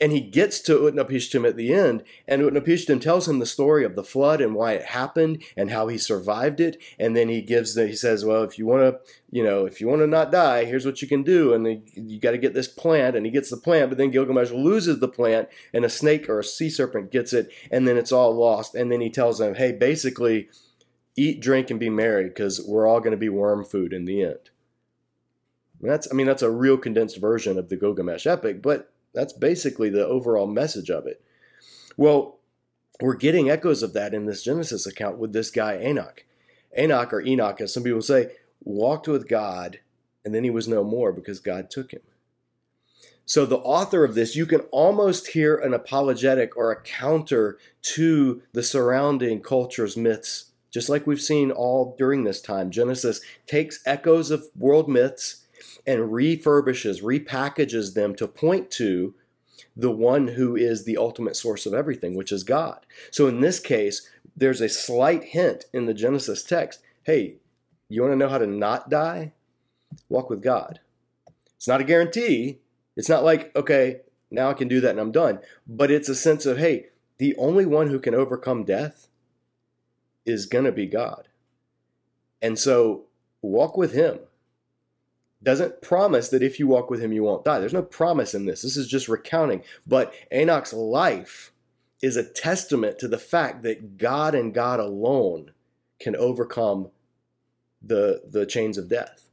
[0.00, 3.94] And he gets to Utnapishtim at the end, and Utnapishtim tells him the story of
[3.94, 6.80] the flood and why it happened and how he survived it.
[6.98, 9.80] And then he gives the, he says, well, if you want to, you know, if
[9.80, 11.52] you want to not die, here's what you can do.
[11.52, 14.10] And then you got to get this plant, and he gets the plant, but then
[14.10, 17.96] Gilgamesh loses the plant, and a snake or a sea serpent gets it, and then
[17.96, 18.74] it's all lost.
[18.74, 20.48] And then he tells him, hey, basically,
[21.16, 24.22] eat, drink, and be merry, because we're all going to be worm food in the
[24.22, 24.50] end.
[25.82, 29.32] And that's, I mean, that's a real condensed version of the Gilgamesh epic, but that's
[29.32, 31.22] basically the overall message of it.
[31.96, 32.38] Well,
[33.00, 36.24] we're getting echoes of that in this Genesis account with this guy Enoch.
[36.78, 39.80] Enoch, or Enoch, as some people say, walked with God
[40.22, 42.02] and then he was no more because God took him.
[43.24, 48.42] So, the author of this, you can almost hear an apologetic or a counter to
[48.52, 52.70] the surrounding culture's myths, just like we've seen all during this time.
[52.70, 55.45] Genesis takes echoes of world myths
[55.86, 59.14] and refurbishes, repackages them to point to
[59.76, 62.84] the one who is the ultimate source of everything, which is God.
[63.10, 67.36] So in this case, there's a slight hint in the Genesis text hey,
[67.88, 69.32] you want to know how to not die?
[70.08, 70.80] Walk with God.
[71.54, 72.58] It's not a guarantee.
[72.96, 75.38] It's not like, okay, now I can do that and I'm done.
[75.68, 76.86] But it's a sense of, hey,
[77.18, 79.06] the only one who can overcome death
[80.24, 81.28] is going to be God.
[82.42, 83.04] And so
[83.40, 84.18] walk with Him
[85.46, 87.60] doesn't promise that if you walk with him, you won't die.
[87.60, 88.62] There's no promise in this.
[88.62, 89.62] This is just recounting.
[89.86, 91.52] But Enoch's life
[92.02, 95.52] is a testament to the fact that God and God alone
[96.00, 96.88] can overcome
[97.80, 99.30] the, the chains of death.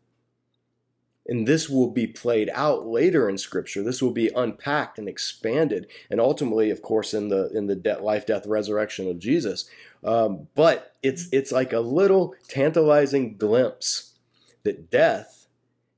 [1.26, 3.82] And this will be played out later in Scripture.
[3.82, 8.26] This will be unpacked and expanded, and ultimately, of course, in the in the life,
[8.26, 9.69] death, resurrection of Jesus.
[10.04, 14.15] Um, but it's it's like a little tantalizing glimpse
[14.63, 15.42] that death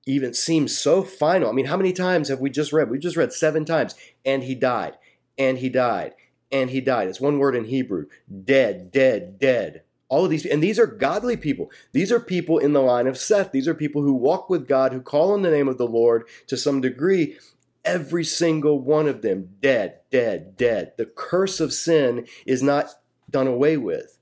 [0.06, 1.50] even seems so final.
[1.50, 2.90] I mean, how many times have we just read?
[2.90, 4.98] We've just read seven times, and he died,
[5.38, 6.14] and he died,
[6.52, 7.08] and he died.
[7.08, 8.08] It's one word in Hebrew:
[8.44, 9.84] dead, dead, dead.
[10.08, 11.72] All of these, and these are godly people.
[11.92, 13.52] These are people in the line of Seth.
[13.52, 16.28] These are people who walk with God, who call on the name of the Lord
[16.48, 17.38] to some degree.
[17.84, 20.94] Every single one of them dead, dead, dead.
[20.98, 22.90] The curse of sin is not
[23.30, 24.18] done away with.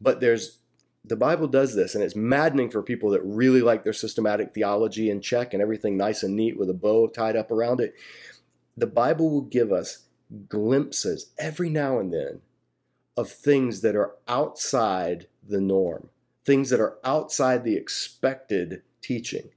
[0.00, 0.58] But there's
[1.06, 5.08] the Bible does this, and it's maddening for people that really like their systematic theology
[5.08, 7.94] in check and everything nice and neat with a bow tied up around it.
[8.76, 10.04] The Bible will give us
[10.48, 12.40] glimpses every now and then
[13.16, 16.08] of things that are outside the norm,
[16.44, 19.50] things that are outside the expected teaching.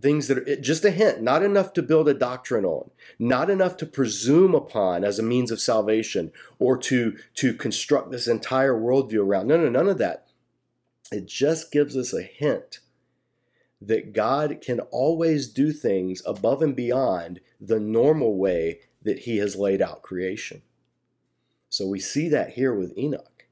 [0.00, 3.78] Things that are just a hint, not enough to build a doctrine on, not enough
[3.78, 9.20] to presume upon as a means of salvation or to, to construct this entire worldview
[9.24, 9.48] around.
[9.48, 10.25] No, no, none of that.
[11.12, 12.80] It just gives us a hint
[13.80, 19.54] that God can always do things above and beyond the normal way that He has
[19.54, 20.62] laid out creation.
[21.68, 23.46] So we see that here with Enoch.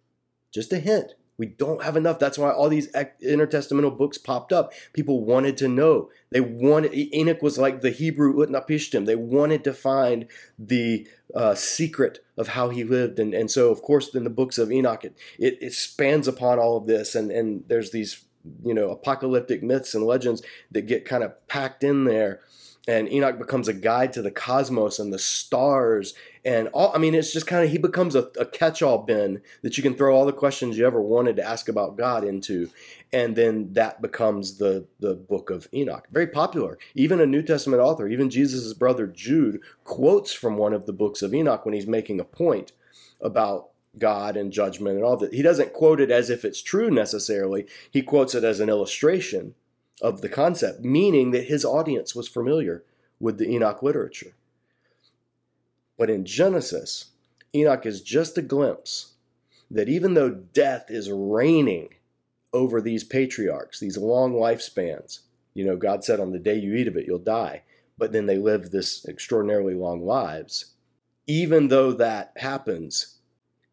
[0.51, 1.15] Just a hint.
[1.37, 2.19] We don't have enough.
[2.19, 4.73] That's why all these intertestamental books popped up.
[4.93, 6.11] People wanted to know.
[6.31, 9.07] They wanted Enoch was like the Hebrew Utnapishtim.
[9.07, 10.27] They wanted to find
[10.59, 14.59] the uh, secret of how he lived, and and so of course in the books
[14.59, 18.25] of Enoch it, it, it spans upon all of this, and and there's these
[18.65, 22.43] you know apocalyptic myths and legends that get kind of packed in there
[22.87, 27.15] and Enoch becomes a guide to the cosmos and the stars and all I mean
[27.15, 30.27] it's just kind of he becomes a, a catch-all bin that you can throw all
[30.27, 32.71] the questions you ever wanted to ask about God into
[33.13, 36.07] and then that becomes the the book of Enoch.
[36.11, 36.79] Very popular.
[36.95, 41.23] Even a New Testament author even Jesus' brother Jude quotes from one of the books
[41.23, 42.73] of Enoch when he's making a point
[43.21, 45.33] about God and judgment and all that.
[45.33, 47.67] He doesn't quote it as if it's true necessarily.
[47.91, 49.55] He quotes it as an illustration
[50.03, 52.83] of the concept, meaning that his audience was familiar
[53.21, 54.35] with the Enoch literature.
[55.97, 57.07] But in Genesis,
[57.55, 59.13] Enoch is just a glimpse
[59.71, 61.89] that even though death is reigning
[62.53, 65.21] over these patriarchs, these long lifespans,
[65.55, 67.63] you know, God said on the day you eat of it, you'll die,
[67.97, 70.75] but then they live this extraordinarily long lives.
[71.27, 73.19] Even though that happens,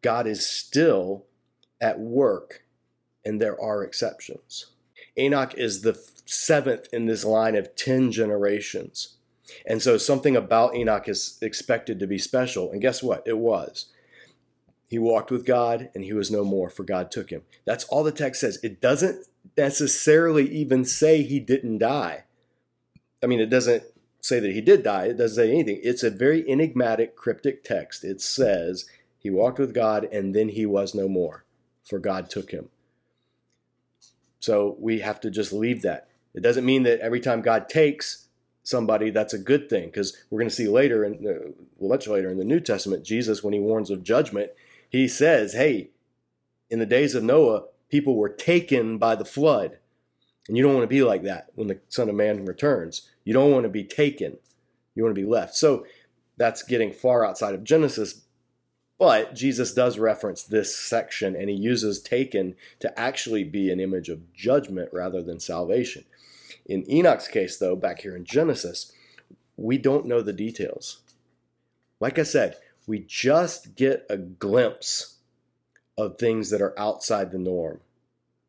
[0.00, 1.26] God is still
[1.80, 2.64] at work,
[3.24, 4.66] and there are exceptions.
[5.18, 9.16] Enoch is the seventh in this line of 10 generations.
[9.66, 12.70] And so something about Enoch is expected to be special.
[12.70, 13.22] And guess what?
[13.26, 13.86] It was.
[14.86, 17.42] He walked with God and he was no more, for God took him.
[17.64, 18.58] That's all the text says.
[18.62, 19.26] It doesn't
[19.56, 22.24] necessarily even say he didn't die.
[23.22, 23.84] I mean, it doesn't
[24.20, 25.80] say that he did die, it doesn't say anything.
[25.82, 28.04] It's a very enigmatic, cryptic text.
[28.04, 28.86] It says
[29.18, 31.44] he walked with God and then he was no more,
[31.84, 32.68] for God took him.
[34.40, 36.08] So we have to just leave that.
[36.34, 38.28] It doesn't mean that every time God takes
[38.62, 42.30] somebody, that's a good thing, because we're going to see later, in the, much later
[42.30, 44.50] in the New Testament, Jesus, when he warns of judgment,
[44.88, 45.90] he says, "Hey,
[46.70, 49.78] in the days of Noah, people were taken by the flood,
[50.48, 53.08] and you don't want to be like that when the Son of Man returns.
[53.24, 54.38] You don't want to be taken;
[54.94, 55.86] you want to be left." So
[56.36, 58.22] that's getting far outside of Genesis,
[58.98, 64.08] but Jesus does reference this section and he uses taken to actually be an image
[64.08, 66.04] of judgment rather than salvation.
[66.66, 68.92] In Enoch's case, though, back here in Genesis,
[69.56, 71.00] we don't know the details.
[72.00, 75.18] Like I said, we just get a glimpse
[75.96, 77.80] of things that are outside the norm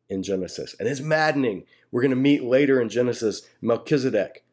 [0.08, 0.74] in Genesis.
[0.78, 1.64] And it's maddening.
[1.90, 4.44] We're going to meet later in Genesis Melchizedek.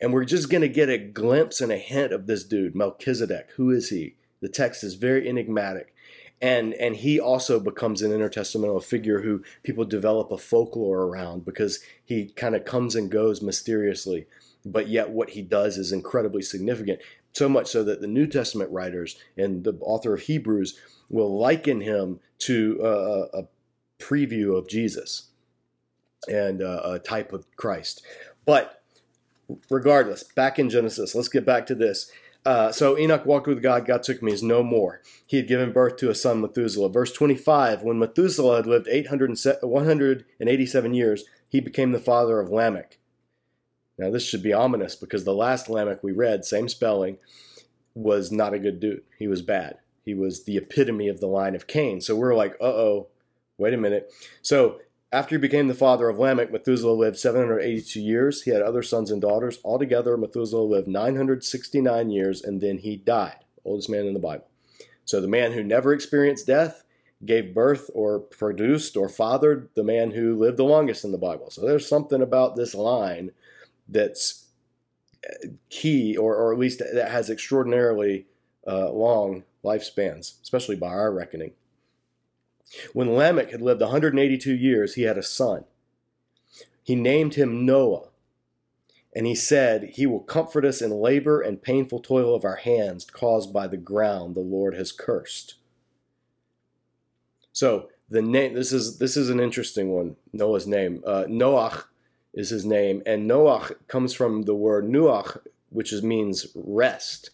[0.00, 3.50] And we're just going to get a glimpse and a hint of this dude, Melchizedek.
[3.56, 4.14] Who is he?
[4.40, 5.92] The text is very enigmatic.
[6.40, 11.80] And, and he also becomes an intertestamental figure who people develop a folklore around because
[12.04, 14.26] he kind of comes and goes mysteriously,
[14.64, 17.00] but yet what he does is incredibly significant.
[17.32, 21.80] So much so that the New Testament writers and the author of Hebrews will liken
[21.80, 23.48] him to a, a
[23.98, 25.28] preview of Jesus
[26.28, 28.04] and a, a type of Christ.
[28.44, 28.82] But
[29.70, 32.10] regardless, back in Genesis, let's get back to this.
[32.48, 35.02] Uh, so Enoch walked with God, God took him, he's no more.
[35.26, 36.88] He had given birth to a son, Methuselah.
[36.88, 42.96] Verse 25 When Methuselah had lived 187 years, he became the father of Lamech.
[43.98, 47.18] Now, this should be ominous because the last Lamech we read, same spelling,
[47.94, 49.02] was not a good dude.
[49.18, 49.76] He was bad.
[50.02, 52.00] He was the epitome of the line of Cain.
[52.00, 53.08] So we're like, uh oh,
[53.58, 54.10] wait a minute.
[54.40, 54.80] So
[55.10, 58.42] After he became the father of Lamech, Methuselah lived 782 years.
[58.42, 59.58] He had other sons and daughters.
[59.64, 63.38] Altogether, Methuselah lived 969 years and then he died.
[63.64, 64.46] Oldest man in the Bible.
[65.06, 66.84] So the man who never experienced death
[67.24, 71.50] gave birth or produced or fathered the man who lived the longest in the Bible.
[71.50, 73.30] So there's something about this line
[73.88, 74.46] that's
[75.70, 78.26] key, or, or at least that has extraordinarily
[78.66, 81.52] uh, long lifespans, especially by our reckoning.
[82.92, 85.64] When Lamech had lived 182 years, he had a son.
[86.82, 88.08] He named him Noah.
[89.14, 93.04] And he said, He will comfort us in labor and painful toil of our hands
[93.04, 95.54] caused by the ground the Lord has cursed.
[97.52, 100.16] So the name this is this is an interesting one.
[100.32, 101.02] Noah's name.
[101.06, 101.84] Uh, Noach
[102.32, 105.40] is his name, and Noach comes from the word nuach,
[105.70, 107.30] which is, means rest.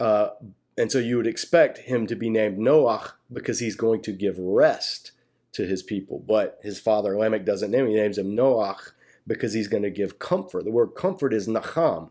[0.00, 0.30] Uh,
[0.78, 4.38] and so you would expect him to be named Noach because he's going to give
[4.38, 5.10] rest
[5.52, 6.22] to his people.
[6.24, 7.88] But his father Lamech doesn't name him.
[7.88, 8.92] He names him Noach
[9.26, 10.64] because he's going to give comfort.
[10.64, 12.10] The word comfort is nacham.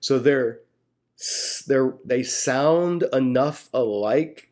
[0.00, 0.58] So they're,
[1.68, 4.50] they're, they sound enough alike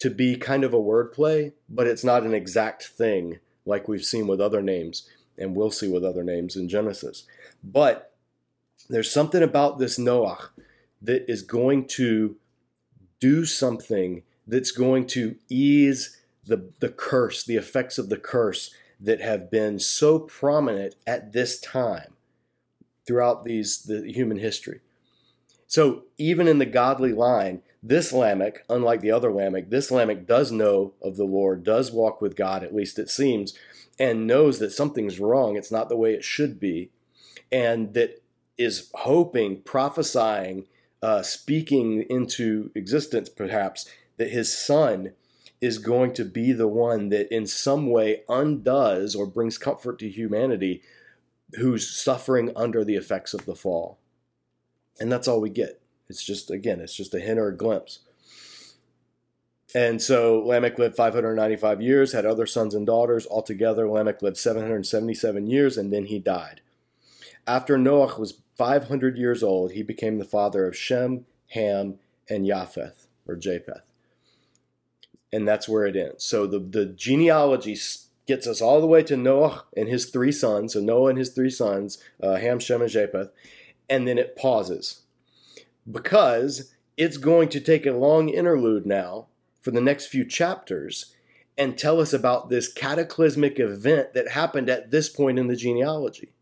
[0.00, 4.26] to be kind of a wordplay, but it's not an exact thing like we've seen
[4.26, 5.08] with other names
[5.38, 7.24] and we'll see with other names in Genesis.
[7.64, 8.12] But
[8.90, 10.48] there's something about this Noach
[11.00, 12.36] that is going to
[13.24, 18.70] do something that's going to ease the, the curse, the effects of the curse
[19.00, 22.12] that have been so prominent at this time
[23.06, 24.80] throughout these the human history.
[25.66, 30.52] So even in the godly line, this Lamech, unlike the other Lamech, this Lamech does
[30.52, 33.54] know of the Lord, does walk with God, at least it seems,
[33.98, 35.56] and knows that something's wrong.
[35.56, 36.90] It's not the way it should be,
[37.50, 38.22] and that
[38.58, 40.66] is hoping, prophesying,
[41.04, 43.86] uh, speaking into existence, perhaps,
[44.16, 45.12] that his son
[45.60, 50.08] is going to be the one that in some way undoes or brings comfort to
[50.08, 50.82] humanity
[51.56, 53.98] who's suffering under the effects of the fall.
[54.98, 55.78] And that's all we get.
[56.08, 57.98] It's just, again, it's just a hint or a glimpse.
[59.74, 63.26] And so Lamech lived 595 years, had other sons and daughters.
[63.26, 66.62] Altogether, Lamech lived 777 years, and then he died.
[67.46, 71.98] After Noah was 500 years old, he became the father of Shem, Ham,
[72.28, 73.82] and Japheth, or Japheth.
[75.32, 76.24] And that's where it ends.
[76.24, 77.76] So the, the genealogy
[78.26, 81.30] gets us all the way to Noah and his three sons, so Noah and his
[81.30, 83.30] three sons, uh, Ham, Shem, and Japheth,
[83.90, 85.02] and then it pauses.
[85.90, 89.26] Because it's going to take a long interlude now
[89.60, 91.14] for the next few chapters
[91.56, 96.33] and tell us about this cataclysmic event that happened at this point in the genealogy.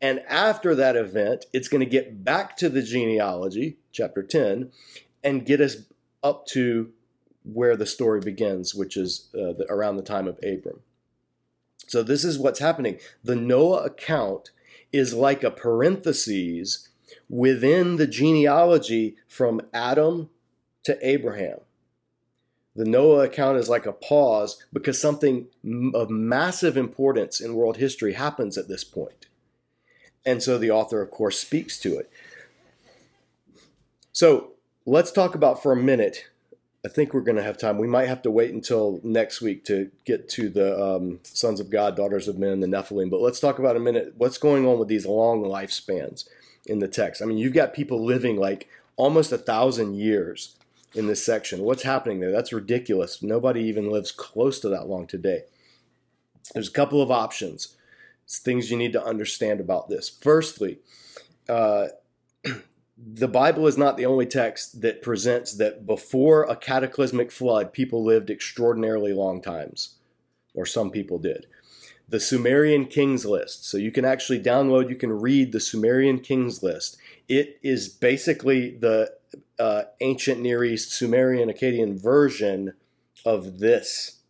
[0.00, 4.70] And after that event, it's going to get back to the genealogy, chapter 10,
[5.24, 5.78] and get us
[6.22, 6.92] up to
[7.42, 10.80] where the story begins, which is uh, the, around the time of Abram.
[11.86, 12.98] So, this is what's happening.
[13.24, 14.50] The Noah account
[14.92, 16.88] is like a parenthesis
[17.28, 20.28] within the genealogy from Adam
[20.84, 21.60] to Abraham.
[22.76, 25.48] The Noah account is like a pause because something
[25.94, 29.27] of massive importance in world history happens at this point.
[30.28, 32.10] And so the author, of course, speaks to it.
[34.12, 34.50] So
[34.84, 36.26] let's talk about for a minute.
[36.84, 37.78] I think we're going to have time.
[37.78, 41.70] We might have to wait until next week to get to the um, sons of
[41.70, 43.08] God, daughters of men, the Nephilim.
[43.10, 46.28] But let's talk about a minute what's going on with these long lifespans
[46.66, 47.22] in the text.
[47.22, 50.56] I mean, you've got people living like almost a thousand years
[50.94, 51.62] in this section.
[51.62, 52.32] What's happening there?
[52.32, 53.22] That's ridiculous.
[53.22, 55.44] Nobody even lives close to that long today.
[56.52, 57.77] There's a couple of options.
[58.28, 60.08] Things you need to understand about this.
[60.08, 60.80] Firstly,
[61.48, 61.88] uh,
[62.98, 68.04] the Bible is not the only text that presents that before a cataclysmic flood, people
[68.04, 69.96] lived extraordinarily long times,
[70.54, 71.46] or some people did.
[72.06, 73.66] The Sumerian Kings List.
[73.66, 76.98] So you can actually download, you can read the Sumerian Kings List.
[77.28, 79.12] It is basically the
[79.58, 82.74] uh, ancient Near East Sumerian Akkadian version
[83.24, 84.20] of this,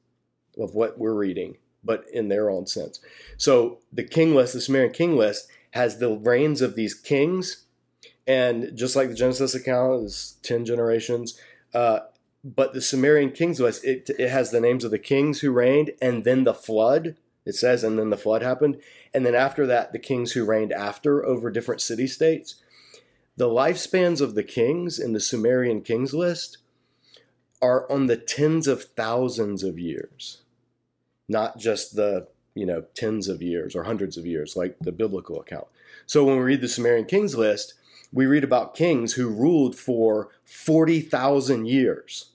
[0.57, 3.01] of what we're reading but in their own sense.
[3.37, 7.65] So the king list, the Sumerian king list, has the reigns of these kings,
[8.27, 11.39] and just like the Genesis account is ten generations.
[11.75, 12.01] Uh,
[12.45, 15.93] but the Sumerian kings list, it, it has the names of the kings who reigned,
[16.01, 17.17] and then the flood.
[17.45, 18.79] It says, and then the flood happened,
[19.15, 22.57] and then after that, the kings who reigned after over different city states.
[23.39, 26.59] The lifespans of the kings in the Sumerian kings list
[27.63, 30.43] are on the tens of thousands of years
[31.29, 35.41] not just the you know tens of years or hundreds of years like the biblical
[35.41, 35.67] account.
[36.07, 37.75] So when we read the Sumerian kings list,
[38.13, 42.31] we read about kings who ruled for 40,000 years.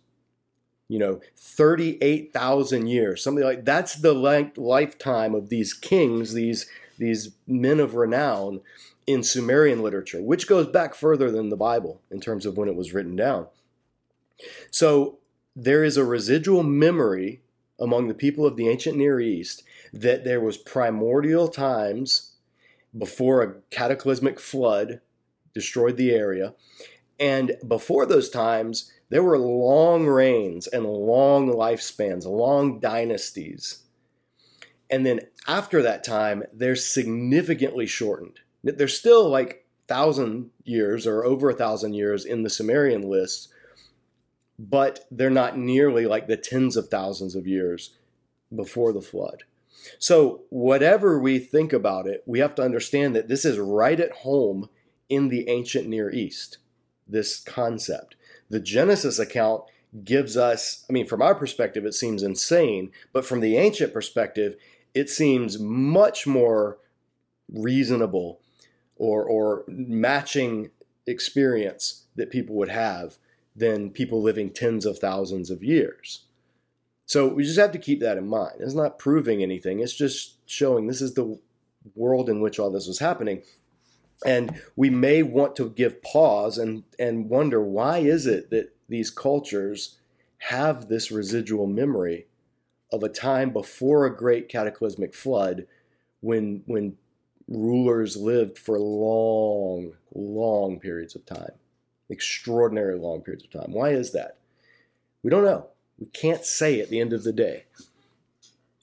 [0.88, 6.68] you know, 38,000 years, something like that's the length, lifetime of these kings, these,
[7.00, 8.62] these men of renown
[9.08, 12.76] in Sumerian literature, which goes back further than the Bible in terms of when it
[12.76, 13.48] was written down.
[14.72, 15.18] So
[15.56, 17.42] there is a residual memory
[17.80, 22.34] among the people of the ancient Near East that there was primordial times
[22.98, 25.02] before a cataclysmic flood
[25.54, 26.54] destroyed the area.
[27.20, 33.84] And before those times, there were long reigns and long lifespans, long dynasties.
[34.90, 38.40] And then after that time, they're significantly shortened.
[38.64, 43.53] They're still like thousand years or over a thousand years in the Sumerian list,
[44.70, 47.98] but they're not nearly like the tens of thousands of years
[48.56, 49.44] before the flood.
[50.00, 54.14] So, whatever we think about it, we have to understand that this is right at
[54.14, 54.70] home
[55.10, 56.60] in the ancient Near East,
[57.06, 58.16] this concept.
[58.50, 59.64] The Genesis account
[60.06, 64.56] gives us, I mean, from our perspective, it seems insane, but from the ancient perspective,
[64.94, 66.78] it seems much more
[67.52, 68.40] reasonable
[68.96, 70.70] or, or matching
[71.06, 73.18] experience that people would have
[73.56, 76.26] than people living tens of thousands of years.
[77.06, 78.56] So we just have to keep that in mind.
[78.60, 81.40] It's not proving anything, it's just showing this is the
[81.96, 83.44] world in which all this was happening.
[84.26, 89.10] And we may want to give pause and, and wonder why is it that these
[89.10, 89.98] cultures
[90.38, 92.28] have this residual memory
[92.92, 95.66] of a time before a great cataclysmic flood
[96.22, 96.96] when, when
[97.48, 101.52] rulers lived for long, long periods of time,
[102.14, 103.74] extraordinarily long periods of time.
[103.74, 104.38] Why is that?
[105.24, 105.68] We don't know.
[106.00, 107.66] We can't say at the end of the day.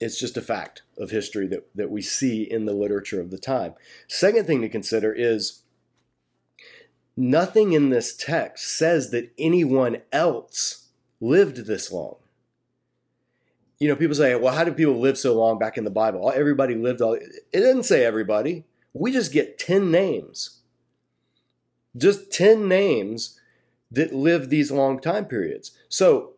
[0.00, 3.38] It's just a fact of history that, that we see in the literature of the
[3.38, 3.74] time.
[4.08, 5.62] Second thing to consider is
[7.16, 10.88] nothing in this text says that anyone else
[11.20, 12.16] lived this long.
[13.78, 16.30] You know, people say, well, how did people live so long back in the Bible?
[16.34, 17.14] Everybody lived all.
[17.14, 18.64] It didn't say everybody.
[18.92, 20.59] We just get 10 names.
[21.96, 23.38] Just 10 names
[23.90, 25.72] that lived these long time periods.
[25.88, 26.34] So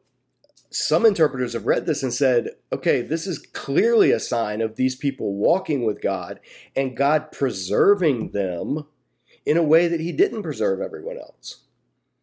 [0.71, 4.97] some interpreters have read this and said, okay, this is clearly a sign of these
[4.97, 6.41] people walking with God
[6.75, 8.87] and God preserving them
[9.45, 11.65] in a way that He didn't preserve everyone else.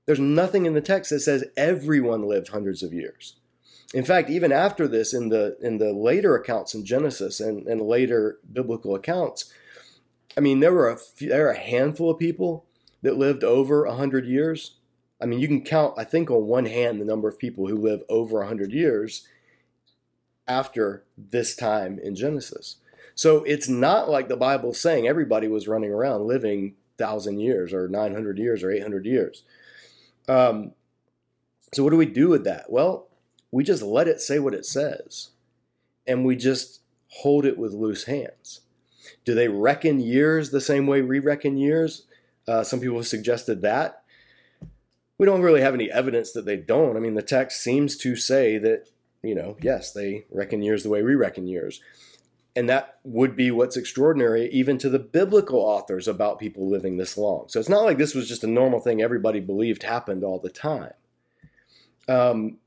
[0.07, 3.35] There's nothing in the text that says everyone lived hundreds of years.
[3.93, 7.81] In fact, even after this, in the in the later accounts in Genesis and, and
[7.81, 9.51] later biblical accounts,
[10.37, 12.65] I mean, there were a few, there were a handful of people
[13.01, 14.75] that lived over hundred years,
[15.21, 17.75] I mean, you can count, I think, on one hand the number of people who
[17.75, 19.27] live over 100 years
[20.47, 22.77] after this time in Genesis.
[23.15, 27.87] So it's not like the Bible's saying everybody was running around living 1,000 years or
[27.87, 29.43] 900 years or 800 years.
[30.27, 30.71] Um,
[31.73, 32.71] so, what do we do with that?
[32.71, 33.07] Well,
[33.51, 35.29] we just let it say what it says
[36.07, 38.61] and we just hold it with loose hands.
[39.25, 42.05] Do they reckon years the same way we reckon years?
[42.49, 44.01] Uh, some people have suggested that
[45.19, 46.97] we don't really have any evidence that they don't.
[46.97, 48.87] I mean, the text seems to say that,
[49.21, 51.79] you know, yes, they reckon years the way we reckon years.
[52.55, 57.19] And that would be what's extraordinary, even to the biblical authors, about people living this
[57.19, 57.45] long.
[57.49, 60.49] So it's not like this was just a normal thing everybody believed happened all the
[60.49, 60.93] time.
[62.07, 62.57] Um,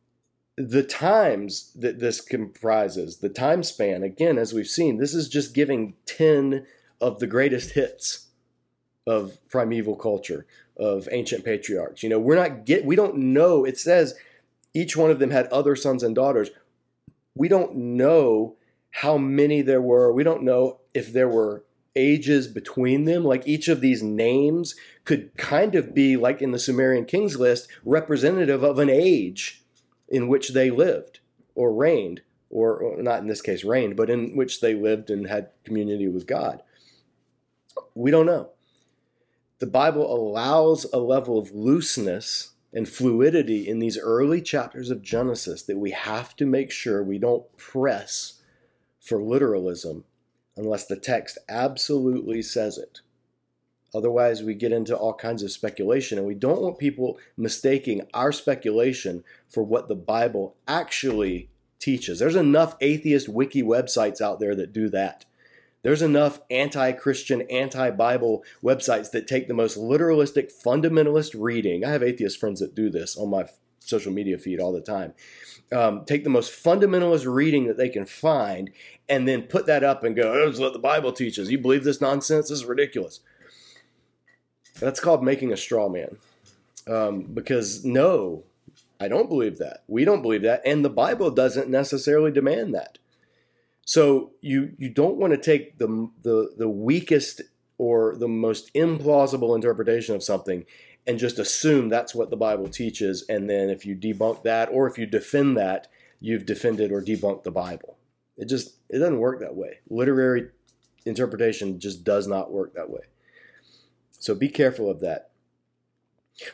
[0.56, 5.54] the times that this comprises, the time span, again, as we've seen, this is just
[5.54, 6.66] giving 10
[7.00, 8.28] of the greatest hits
[9.06, 10.46] of primeval culture
[10.76, 12.02] of ancient patriarchs.
[12.02, 13.64] You know, we're not get we don't know.
[13.64, 14.14] It says
[14.74, 16.50] each one of them had other sons and daughters.
[17.34, 18.56] We don't know
[18.90, 20.12] how many there were.
[20.12, 21.64] We don't know if there were
[21.96, 23.24] ages between them.
[23.24, 24.74] Like each of these names
[25.04, 29.62] could kind of be like in the Sumerian kings list, representative of an age
[30.08, 31.20] in which they lived
[31.54, 35.26] or reigned, or, or not in this case reigned, but in which they lived and
[35.26, 36.62] had community with God.
[37.94, 38.51] We don't know
[39.62, 45.62] the Bible allows a level of looseness and fluidity in these early chapters of Genesis
[45.62, 48.40] that we have to make sure we don't press
[49.00, 50.02] for literalism
[50.56, 53.02] unless the text absolutely says it.
[53.94, 58.32] Otherwise, we get into all kinds of speculation, and we don't want people mistaking our
[58.32, 62.18] speculation for what the Bible actually teaches.
[62.18, 65.24] There's enough atheist wiki websites out there that do that.
[65.82, 71.84] There's enough anti Christian, anti Bible websites that take the most literalistic, fundamentalist reading.
[71.84, 73.46] I have atheist friends that do this on my
[73.80, 75.14] social media feed all the time.
[75.72, 78.70] Um, take the most fundamentalist reading that they can find
[79.08, 81.50] and then put that up and go, oh, this is what the Bible teaches.
[81.50, 82.48] You believe this nonsense?
[82.48, 83.20] This is ridiculous.
[84.78, 86.18] That's called making a straw man.
[86.86, 88.44] Um, because no,
[89.00, 89.82] I don't believe that.
[89.88, 90.62] We don't believe that.
[90.64, 92.98] And the Bible doesn't necessarily demand that.
[93.84, 97.42] So you you don't want to take the the the weakest
[97.78, 100.64] or the most implausible interpretation of something
[101.06, 104.86] and just assume that's what the Bible teaches and then if you debunk that or
[104.86, 105.88] if you defend that,
[106.20, 107.98] you've defended or debunked the Bible.
[108.36, 109.78] It just it doesn't work that way.
[109.90, 110.48] Literary
[111.04, 113.02] interpretation just does not work that way.
[114.12, 115.30] So be careful of that.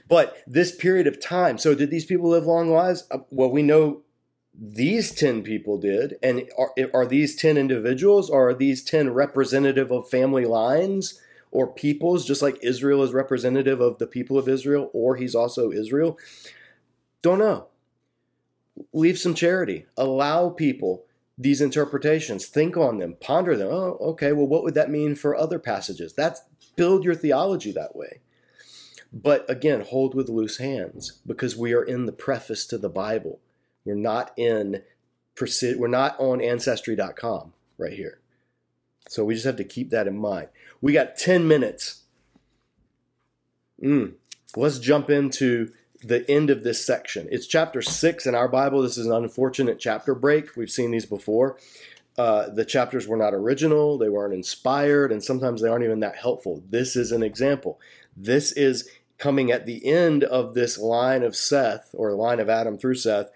[0.09, 3.07] But this period of time, so did these people live long lives?
[3.11, 4.03] Uh, well, we know
[4.61, 6.17] these 10 people did.
[6.23, 11.73] And are, are these 10 individuals or are these 10 representative of family lines or
[11.73, 16.19] peoples, just like Israel is representative of the people of Israel or he's also Israel?
[17.23, 17.69] Don't know.
[18.93, 19.87] Leave some charity.
[19.97, 21.05] Allow people
[21.37, 22.47] these interpretations.
[22.47, 23.69] Think on them, ponder them.
[23.71, 26.13] Oh, okay, well, what would that mean for other passages?
[26.13, 26.43] That's
[26.77, 28.21] build your theology that way.
[29.13, 33.41] But again, hold with loose hands because we are in the preface to the Bible.
[33.89, 34.83] We're not in
[35.77, 38.19] we're not on ancestry.com right here.
[39.09, 40.49] So we just have to keep that in mind.
[40.81, 42.03] We got 10 minutes.
[43.83, 44.15] Mm.
[44.57, 45.73] Let's jump into
[46.03, 47.29] the end of this section.
[47.31, 48.83] It's chapter 6 in our Bible.
[48.83, 50.57] This is an unfortunate chapter break.
[50.57, 51.57] We've seen these before.
[52.19, 56.17] Uh, the chapters were not original, they weren't inspired, and sometimes they aren't even that
[56.17, 56.65] helpful.
[56.69, 57.79] This is an example.
[58.17, 62.79] This is coming at the end of this line of Seth or line of Adam
[62.79, 63.31] through Seth.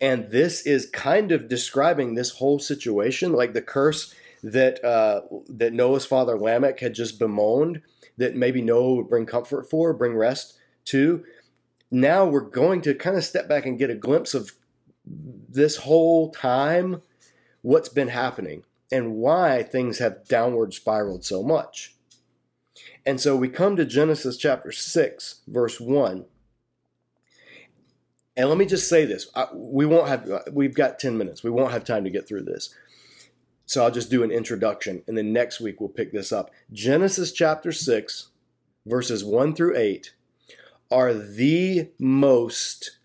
[0.00, 5.72] And this is kind of describing this whole situation, like the curse that uh, that
[5.72, 7.82] Noah's father Lamech had just bemoaned,
[8.16, 11.24] that maybe Noah would bring comfort for, bring rest to.
[11.90, 14.52] Now we're going to kind of step back and get a glimpse of
[15.04, 17.02] this whole time,
[17.62, 21.95] what's been happening, and why things have downward spiraled so much.
[23.06, 26.24] And so we come to Genesis chapter 6, verse 1.
[28.36, 29.28] And let me just say this.
[29.54, 31.44] We won't have, we've got 10 minutes.
[31.44, 32.74] We won't have time to get through this.
[33.64, 36.50] So I'll just do an introduction and then next week we'll pick this up.
[36.72, 38.28] Genesis chapter 6,
[38.84, 40.12] verses 1 through 8
[40.90, 42.98] are the most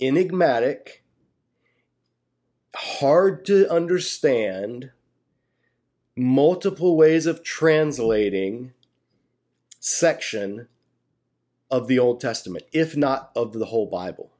[0.00, 1.04] enigmatic,
[2.74, 4.90] hard to understand,
[6.16, 8.72] multiple ways of translating
[9.80, 10.68] section
[11.70, 14.30] of the Old Testament, if not of the whole Bible.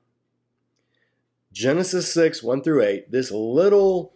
[1.52, 4.12] Genesis 6, 1 through 8, this little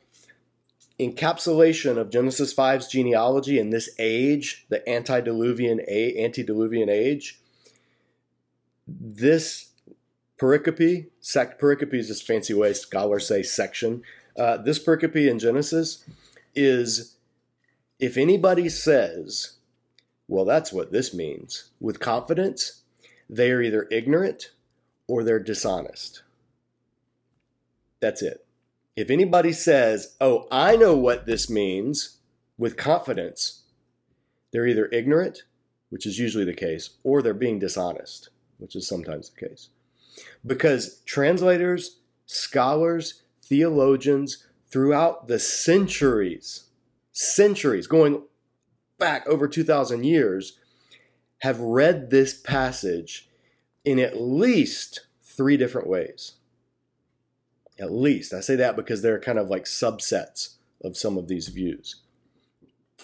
[1.01, 7.41] encapsulation of Genesis 5's genealogy in this age, the antediluvian antediluvian age,
[8.87, 9.71] this
[10.39, 14.03] pericope, sect pericope is just fancy way scholars say section.
[14.37, 16.05] Uh, this pericope in Genesis
[16.55, 17.17] is
[17.99, 19.55] if anybody says
[20.29, 21.71] well, that's what this means.
[21.81, 22.83] With confidence,
[23.29, 24.51] they are either ignorant
[25.07, 26.23] or they're dishonest.
[28.01, 28.47] That's it.
[28.97, 32.19] If anybody says, oh, I know what this means
[32.57, 33.63] with confidence,
[34.53, 35.43] they're either ignorant,
[35.91, 39.69] which is usually the case, or they're being dishonest, which is sometimes the case.
[40.47, 46.65] Because translators, scholars, theologians throughout the centuries,
[47.13, 48.23] centuries, going
[48.99, 50.59] back over 2,000 years
[51.39, 53.29] have read this passage
[53.85, 56.33] in at least three different ways.
[57.79, 58.33] At least.
[58.33, 61.97] I say that because they're kind of like subsets of some of these views.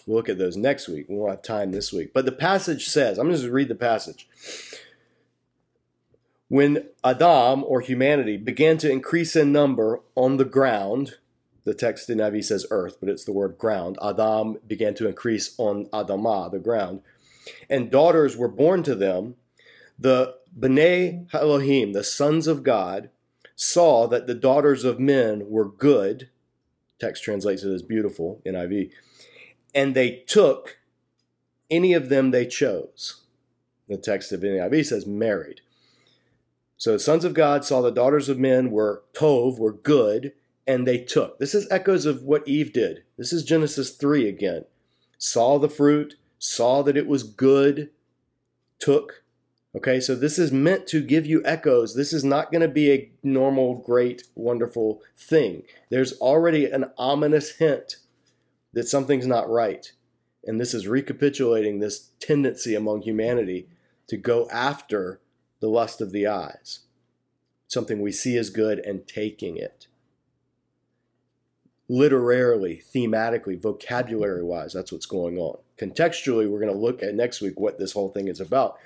[0.07, 1.07] We'll look at those next week.
[1.09, 2.13] We won't have time this week.
[2.15, 4.29] But the passage says, I'm going to read the passage.
[6.49, 11.19] When Adam, or humanity, began to increase in number on the ground,
[11.65, 13.99] the text in NIV says earth, but it's the word ground.
[14.03, 17.03] Adam began to increase on Adamah, the ground.
[17.69, 19.37] And daughters were born to them.
[19.99, 23.11] The B'nai Elohim, the sons of God,
[23.55, 26.31] saw that the daughters of men were good.
[26.99, 28.91] Text translates it as beautiful, in NIV.
[29.75, 30.79] And they took
[31.71, 33.23] any of them they chose.
[33.89, 35.61] The text of NIV says married.
[36.77, 40.33] So the sons of God saw the daughters of men were tov, were good,
[40.71, 41.41] and they took.
[41.41, 43.03] This is echoes of what Eve did.
[43.19, 44.67] This is Genesis 3 again.
[45.19, 47.91] Saw the fruit, saw that it was good,
[48.79, 49.25] took.
[49.75, 51.97] Okay, so this is meant to give you echoes.
[51.97, 55.65] This is not going to be a normal, great, wonderful thing.
[55.89, 57.97] There's already an ominous hint
[58.73, 59.91] that something's not right.
[60.45, 63.67] And this is recapitulating this tendency among humanity
[64.07, 65.21] to go after
[65.59, 66.81] the lust of the eyes,
[67.67, 69.89] something we see as good and taking it
[71.91, 75.59] literarily, thematically, vocabulary wise, that's what's going on.
[75.77, 78.79] Contextually, we're going to look at next week what this whole thing is about.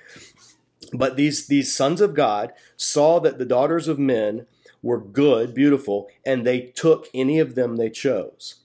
[0.91, 4.47] But these, these sons of God saw that the daughters of men
[4.81, 8.61] were good, beautiful, and they took any of them they chose.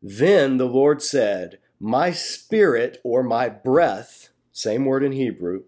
[0.00, 5.64] Then the Lord said, My spirit or my breath, same word in Hebrew,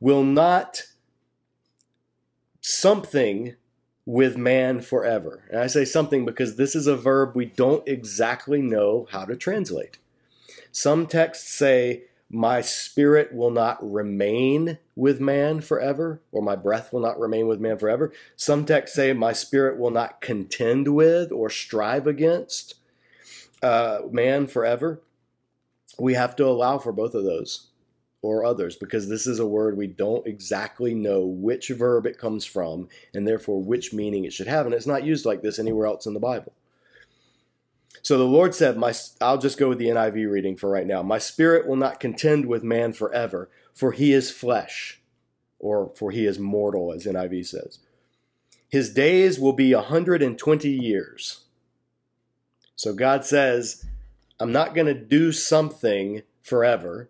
[0.00, 0.84] will not
[2.62, 3.56] something
[4.06, 5.44] with man forever.
[5.50, 9.36] And I say something because this is a verb we don't exactly know how to
[9.36, 9.98] translate.
[10.72, 17.00] Some texts say, My spirit will not remain with man forever, or my breath will
[17.00, 18.12] not remain with man forever.
[18.36, 22.74] Some texts say, My spirit will not contend with or strive against
[23.62, 25.00] uh, man forever.
[25.98, 27.68] We have to allow for both of those
[28.24, 32.44] or others because this is a word we don't exactly know which verb it comes
[32.44, 34.64] from and therefore which meaning it should have.
[34.64, 36.54] And it's not used like this anywhere else in the Bible.
[38.00, 41.02] So the Lord said, "My I'll just go with the NIV reading for right now.
[41.02, 45.00] My spirit will not contend with man forever, for he is flesh,
[45.58, 47.78] or for he is mortal, as NIV says.
[48.68, 51.44] His days will be a 120 years.
[52.74, 53.86] So God says,
[54.40, 57.08] I'm not going to do something forever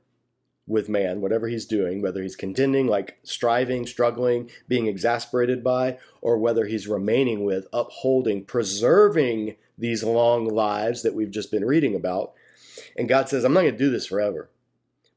[0.67, 6.39] with man, whatever he's doing, whether he's contending, like striving, struggling, being exasperated by, or
[6.39, 12.33] whether he's remaining with, upholding, preserving these long lives that we've just been reading about.
[12.97, 14.51] And God says, I'm not going to do this forever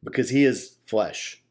[0.04, 1.41] because He is flesh.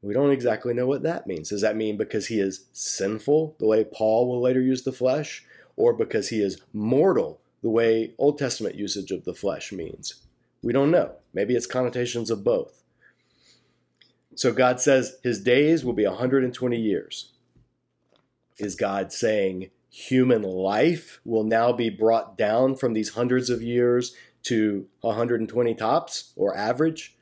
[0.00, 1.50] We don't exactly know what that means.
[1.50, 5.44] Does that mean because He is sinful, the way Paul will later use the flesh,
[5.76, 10.14] or because He is mortal, the way Old Testament usage of the flesh means?
[10.62, 11.12] We don't know.
[11.34, 12.82] Maybe it's connotations of both.
[14.34, 17.32] So God says His days will be 120 years.
[18.58, 24.14] Is God saying human life will now be brought down from these hundreds of years
[24.44, 27.14] to 120 tops or average?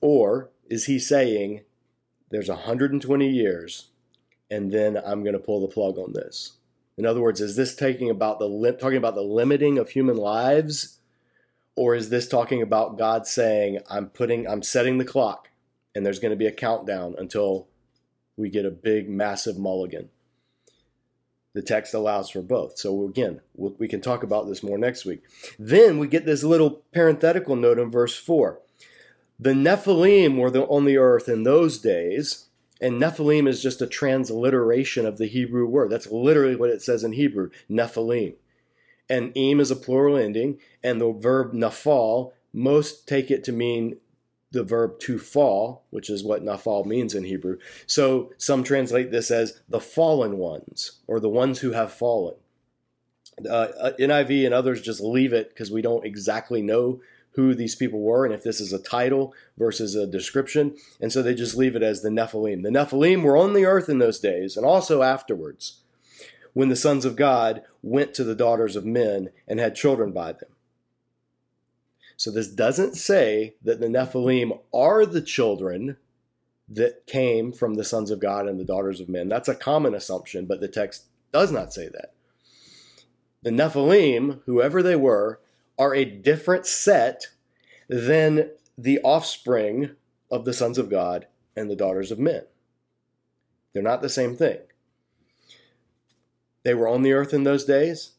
[0.00, 1.62] Or is he saying
[2.30, 3.88] there's 120 years
[4.50, 6.52] and then I'm going to pull the plug on this?
[6.96, 10.98] In other words, is this taking about the talking about the limiting of human lives
[11.76, 15.48] or is this talking about God saying I'm putting I'm setting the clock
[15.94, 17.68] and there's going to be a countdown until
[18.36, 20.08] we get a big massive mulligan?
[21.54, 22.78] the text allows for both.
[22.78, 25.22] So again, we can talk about this more next week.
[25.58, 28.60] Then we get this little parenthetical note in verse 4.
[29.38, 32.46] The Nephilim were on the earth in those days,
[32.80, 35.90] and Nephilim is just a transliteration of the Hebrew word.
[35.90, 38.34] That's literally what it says in Hebrew, Nephilim.
[39.12, 43.98] And im is a plural ending, and the verb nafal, most take it to mean
[44.52, 47.58] the verb to fall, which is what nafal means in Hebrew.
[47.86, 52.36] So some translate this as the fallen ones or the ones who have fallen.
[53.46, 57.02] Uh, uh NIV and others just leave it because we don't exactly know
[57.32, 60.74] who these people were and if this is a title versus a description.
[61.02, 62.62] And so they just leave it as the Nephilim.
[62.62, 65.81] The Nephilim were on the earth in those days and also afterwards
[66.52, 70.32] when the sons of God went to the daughters of men and had children by
[70.32, 70.50] them.
[72.16, 75.96] So this doesn't say that the Nephilim are the children
[76.68, 79.28] that came from the sons of God and the daughters of men.
[79.28, 82.12] That's a common assumption, but the text does not say that.
[83.42, 85.40] The Nephilim, whoever they were,
[85.78, 87.28] are a different set
[87.88, 89.96] than the offspring
[90.30, 91.26] of the sons of God
[91.56, 92.44] and the daughters of men.
[93.72, 94.58] They're not the same thing.
[96.64, 98.12] They were on the earth in those days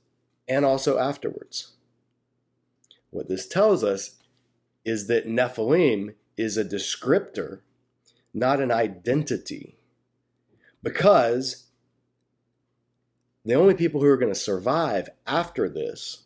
[0.48, 1.74] and also afterwards.
[3.10, 4.18] What this tells us
[4.84, 7.60] is that Nephilim is a descriptor,
[8.34, 9.78] not an identity.
[10.82, 11.68] Because
[13.46, 16.24] the only people who are going to survive after this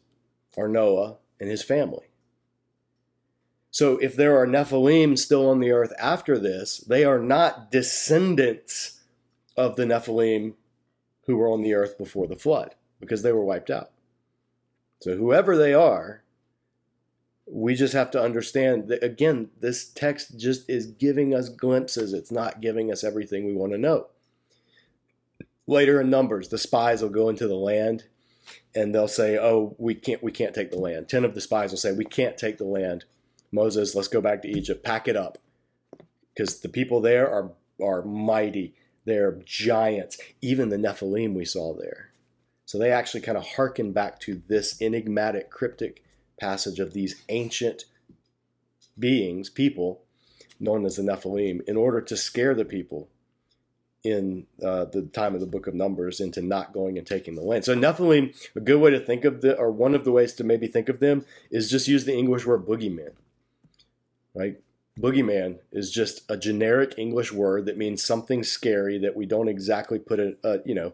[0.57, 2.07] are Noah and his family.
[3.69, 9.01] So if there are Nephilim still on the earth after this, they are not descendants
[9.55, 10.53] of the Nephilim
[11.27, 13.91] who were on the earth before the flood because they were wiped out.
[15.01, 16.23] So whoever they are,
[17.45, 22.13] we just have to understand that again this text just is giving us glimpses.
[22.13, 24.07] It's not giving us everything we want to know.
[25.67, 28.05] Later in numbers the spies will go into the land
[28.73, 31.07] and they'll say oh we can't we can't take the land.
[31.07, 33.05] 10 of the spies will say we can't take the land.
[33.51, 34.83] Moses let's go back to egypt.
[34.83, 35.37] Pack it up
[36.33, 37.51] because the people there are
[37.81, 38.73] are mighty
[39.07, 42.11] they're giants even the nephilim we saw there
[42.67, 46.03] so they actually kind of harken back to this enigmatic cryptic
[46.37, 47.85] passage of these ancient
[48.99, 50.01] beings, people,
[50.59, 53.07] known as the Nephilim, in order to scare the people
[54.03, 57.41] in uh, the time of the book of Numbers into not going and taking the
[57.41, 57.63] land.
[57.63, 60.43] So Nephilim, a good way to think of the, or one of the ways to
[60.43, 63.13] maybe think of them, is just use the English word boogeyman.
[64.35, 64.59] Right?
[64.99, 69.99] Boogeyman is just a generic English word that means something scary that we don't exactly
[69.99, 70.93] put it, uh, you know,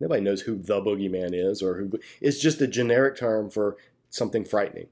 [0.00, 3.76] nobody knows who the boogeyman is or who, it's just a generic term for
[4.10, 4.88] something frightening.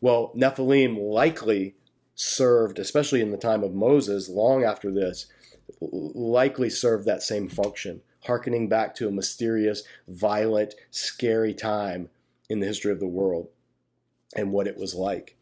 [0.00, 1.74] Well, Nephilim likely
[2.14, 5.26] served, especially in the time of Moses, long after this,
[5.80, 12.10] likely served that same function, harkening back to a mysterious, violent, scary time
[12.48, 13.48] in the history of the world
[14.34, 15.36] and what it was like.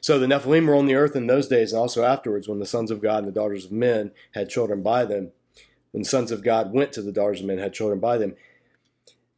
[0.00, 2.66] So the Nephilim were on the earth in those days and also afterwards when the
[2.66, 5.32] sons of God and the daughters of men had children by them.
[5.92, 8.34] When sons of God went to the daughters of men had children by them.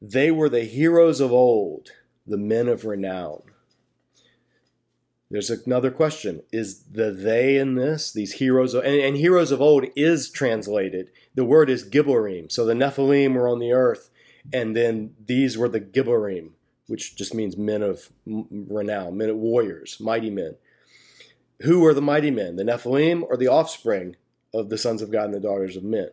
[0.03, 1.90] They were the heroes of old,
[2.26, 3.42] the men of renown.
[5.30, 6.42] There's another question.
[6.51, 11.11] Is the they in this, these heroes, of, and, and, heroes of old is translated.
[11.36, 12.51] The word is Gibborim.
[12.51, 14.11] So the Nephilim were on the earth,
[14.53, 16.51] and then these were the Gibborim
[16.91, 20.57] which just means men of renown, men of warriors, mighty men.
[21.61, 24.16] Who are the mighty men, the Nephilim or the offspring
[24.53, 26.09] of the sons of God and the daughters of men?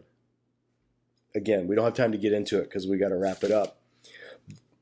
[1.34, 3.50] Again, we don't have time to get into it because we got to wrap it
[3.50, 3.80] up.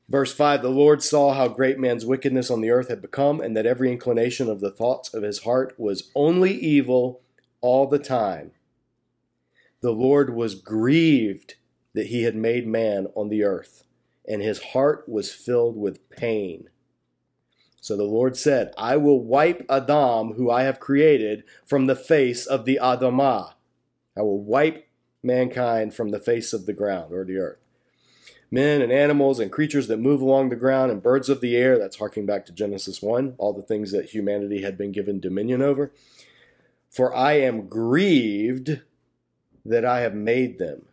[0.06, 3.56] Verse 5 The Lord saw how great man's wickedness on the earth had become, and
[3.56, 7.22] that every inclination of the thoughts of his heart was only evil
[7.62, 8.50] all the time.
[9.80, 11.54] The Lord was grieved
[11.94, 13.85] that he had made man on the earth
[14.26, 16.68] and his heart was filled with pain.
[17.80, 22.44] So the Lord said, I will wipe Adam, who I have created, from the face
[22.44, 23.52] of the Adamah.
[24.16, 24.88] I will wipe
[25.22, 27.58] mankind from the face of the ground or the earth.
[28.50, 31.78] Men and animals and creatures that move along the ground and birds of the air,
[31.78, 35.62] that's harking back to Genesis 1, all the things that humanity had been given dominion
[35.62, 35.92] over.
[36.90, 38.80] For I am grieved
[39.64, 40.86] that I have made them.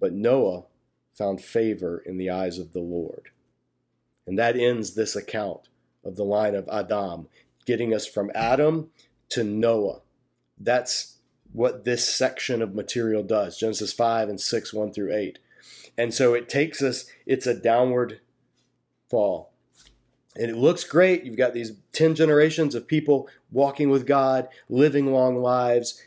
[0.00, 0.64] But Noah
[1.18, 3.30] found favor in the eyes of the Lord.
[4.26, 5.68] And that ends this account
[6.04, 7.26] of the line of Adam,
[7.66, 8.90] getting us from Adam
[9.30, 10.00] to Noah.
[10.58, 11.16] That's
[11.52, 15.38] what this section of material does Genesis 5 and 6, 1 through 8.
[15.96, 18.20] And so it takes us, it's a downward
[19.10, 19.52] fall.
[20.36, 21.24] And it looks great.
[21.24, 26.00] You've got these 10 generations of people walking with God, living long lives,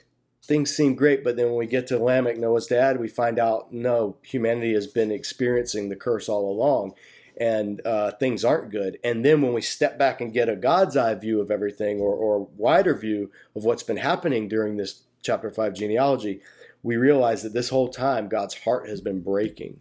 [0.43, 3.71] things seem great, but then when we get to Lamech, Noah's dad, we find out
[3.71, 6.93] no, humanity has been experiencing the curse all along,
[7.37, 8.97] and uh, things aren't good.
[9.03, 12.13] And then when we step back and get a God's eye view of everything, or,
[12.13, 16.41] or wider view of what's been happening during this chapter five genealogy,
[16.83, 19.79] we realize that this whole time God's heart has been breaking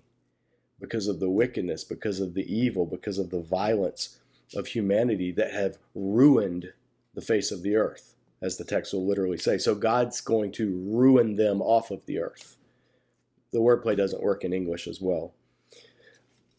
[0.78, 4.18] because of the wickedness, because of the evil, because of the violence
[4.54, 6.72] of humanity that have ruined
[7.14, 9.58] the face of the earth as the text will literally say.
[9.58, 12.56] So God's going to ruin them off of the earth.
[13.52, 15.34] The wordplay doesn't work in English as well.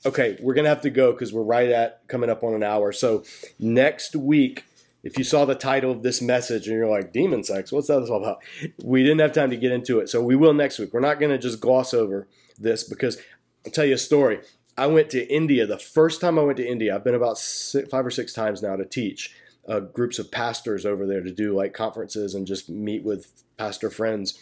[0.05, 2.63] Okay, we're going to have to go because we're right at coming up on an
[2.63, 2.91] hour.
[2.91, 3.23] So
[3.59, 4.65] next week,
[5.03, 8.01] if you saw the title of this message and you're like, demon sex, what's that
[8.09, 8.39] all about?
[8.83, 10.09] We didn't have time to get into it.
[10.09, 10.93] So we will next week.
[10.93, 12.27] We're not going to just gloss over
[12.57, 13.17] this because
[13.65, 14.39] I'll tell you a story.
[14.77, 16.95] I went to India the first time I went to India.
[16.95, 19.35] I've been about six, five or six times now to teach
[19.67, 23.89] uh, groups of pastors over there to do like conferences and just meet with pastor
[23.89, 24.39] friends.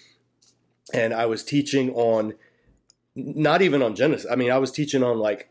[0.93, 2.33] And I was teaching on,
[3.15, 4.29] not even on Genesis.
[4.31, 5.49] I mean, I was teaching on like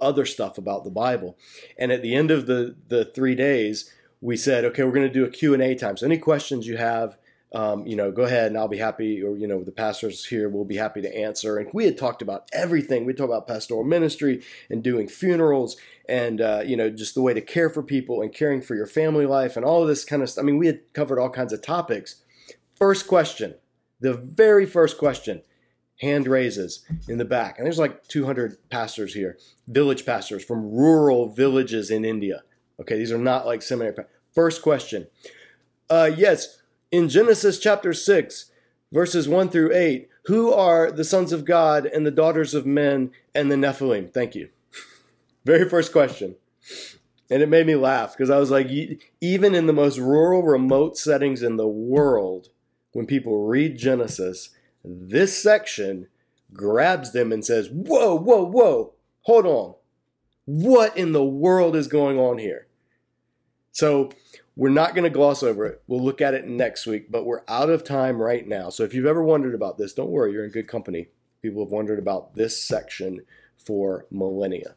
[0.00, 1.36] other stuff about the Bible.
[1.78, 5.12] And at the end of the the three days, we said, okay, we're going to
[5.12, 5.96] do a Q and A time.
[5.96, 7.18] So any questions you have
[7.52, 10.48] um, you know, go ahead and I'll be happy, or, you know, the pastors here
[10.48, 11.56] will be happy to answer.
[11.56, 13.06] And we had talked about everything.
[13.06, 15.76] We talked about pastoral ministry and doing funerals
[16.08, 18.86] and, uh, you know, just the way to care for people and caring for your
[18.86, 20.42] family life and all of this kind of stuff.
[20.42, 22.22] I mean, we had covered all kinds of topics.
[22.74, 23.54] First question,
[24.00, 25.42] the very first question,
[26.00, 27.58] hand raises in the back.
[27.58, 32.42] And there's like 200 pastors here, village pastors from rural villages in India.
[32.80, 33.96] Okay, these are not like seminary.
[34.34, 35.08] First question.
[35.90, 36.57] Uh, yes,
[36.90, 38.50] in Genesis chapter 6,
[38.92, 43.10] verses 1 through 8, who are the sons of God and the daughters of men
[43.34, 44.12] and the Nephilim?
[44.12, 44.48] Thank you.
[45.44, 46.36] Very first question.
[47.30, 48.68] And it made me laugh because I was like,
[49.20, 52.48] even in the most rural, remote settings in the world,
[52.92, 54.50] when people read Genesis,
[54.82, 56.06] this section
[56.52, 59.74] grabs them and says, Whoa, whoa, whoa, hold on.
[60.46, 62.66] What in the world is going on here?
[63.72, 64.10] So
[64.58, 65.82] we're not going to gloss over it.
[65.86, 68.70] We'll look at it next week, but we're out of time right now.
[68.70, 71.06] So if you've ever wondered about this, don't worry, you're in good company.
[71.40, 73.20] People have wondered about this section
[73.56, 74.74] for millennia.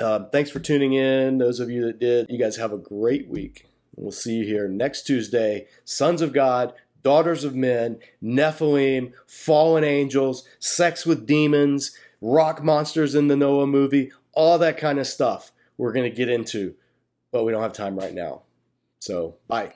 [0.00, 1.38] Uh, thanks for tuning in.
[1.38, 3.68] Those of you that did, you guys have a great week.
[3.94, 5.68] We'll see you here next Tuesday.
[5.84, 6.74] Sons of God,
[7.04, 14.10] daughters of men, Nephilim, fallen angels, sex with demons, rock monsters in the Noah movie,
[14.32, 16.74] all that kind of stuff we're going to get into,
[17.30, 18.42] but we don't have time right now.
[19.08, 19.72] So, bye.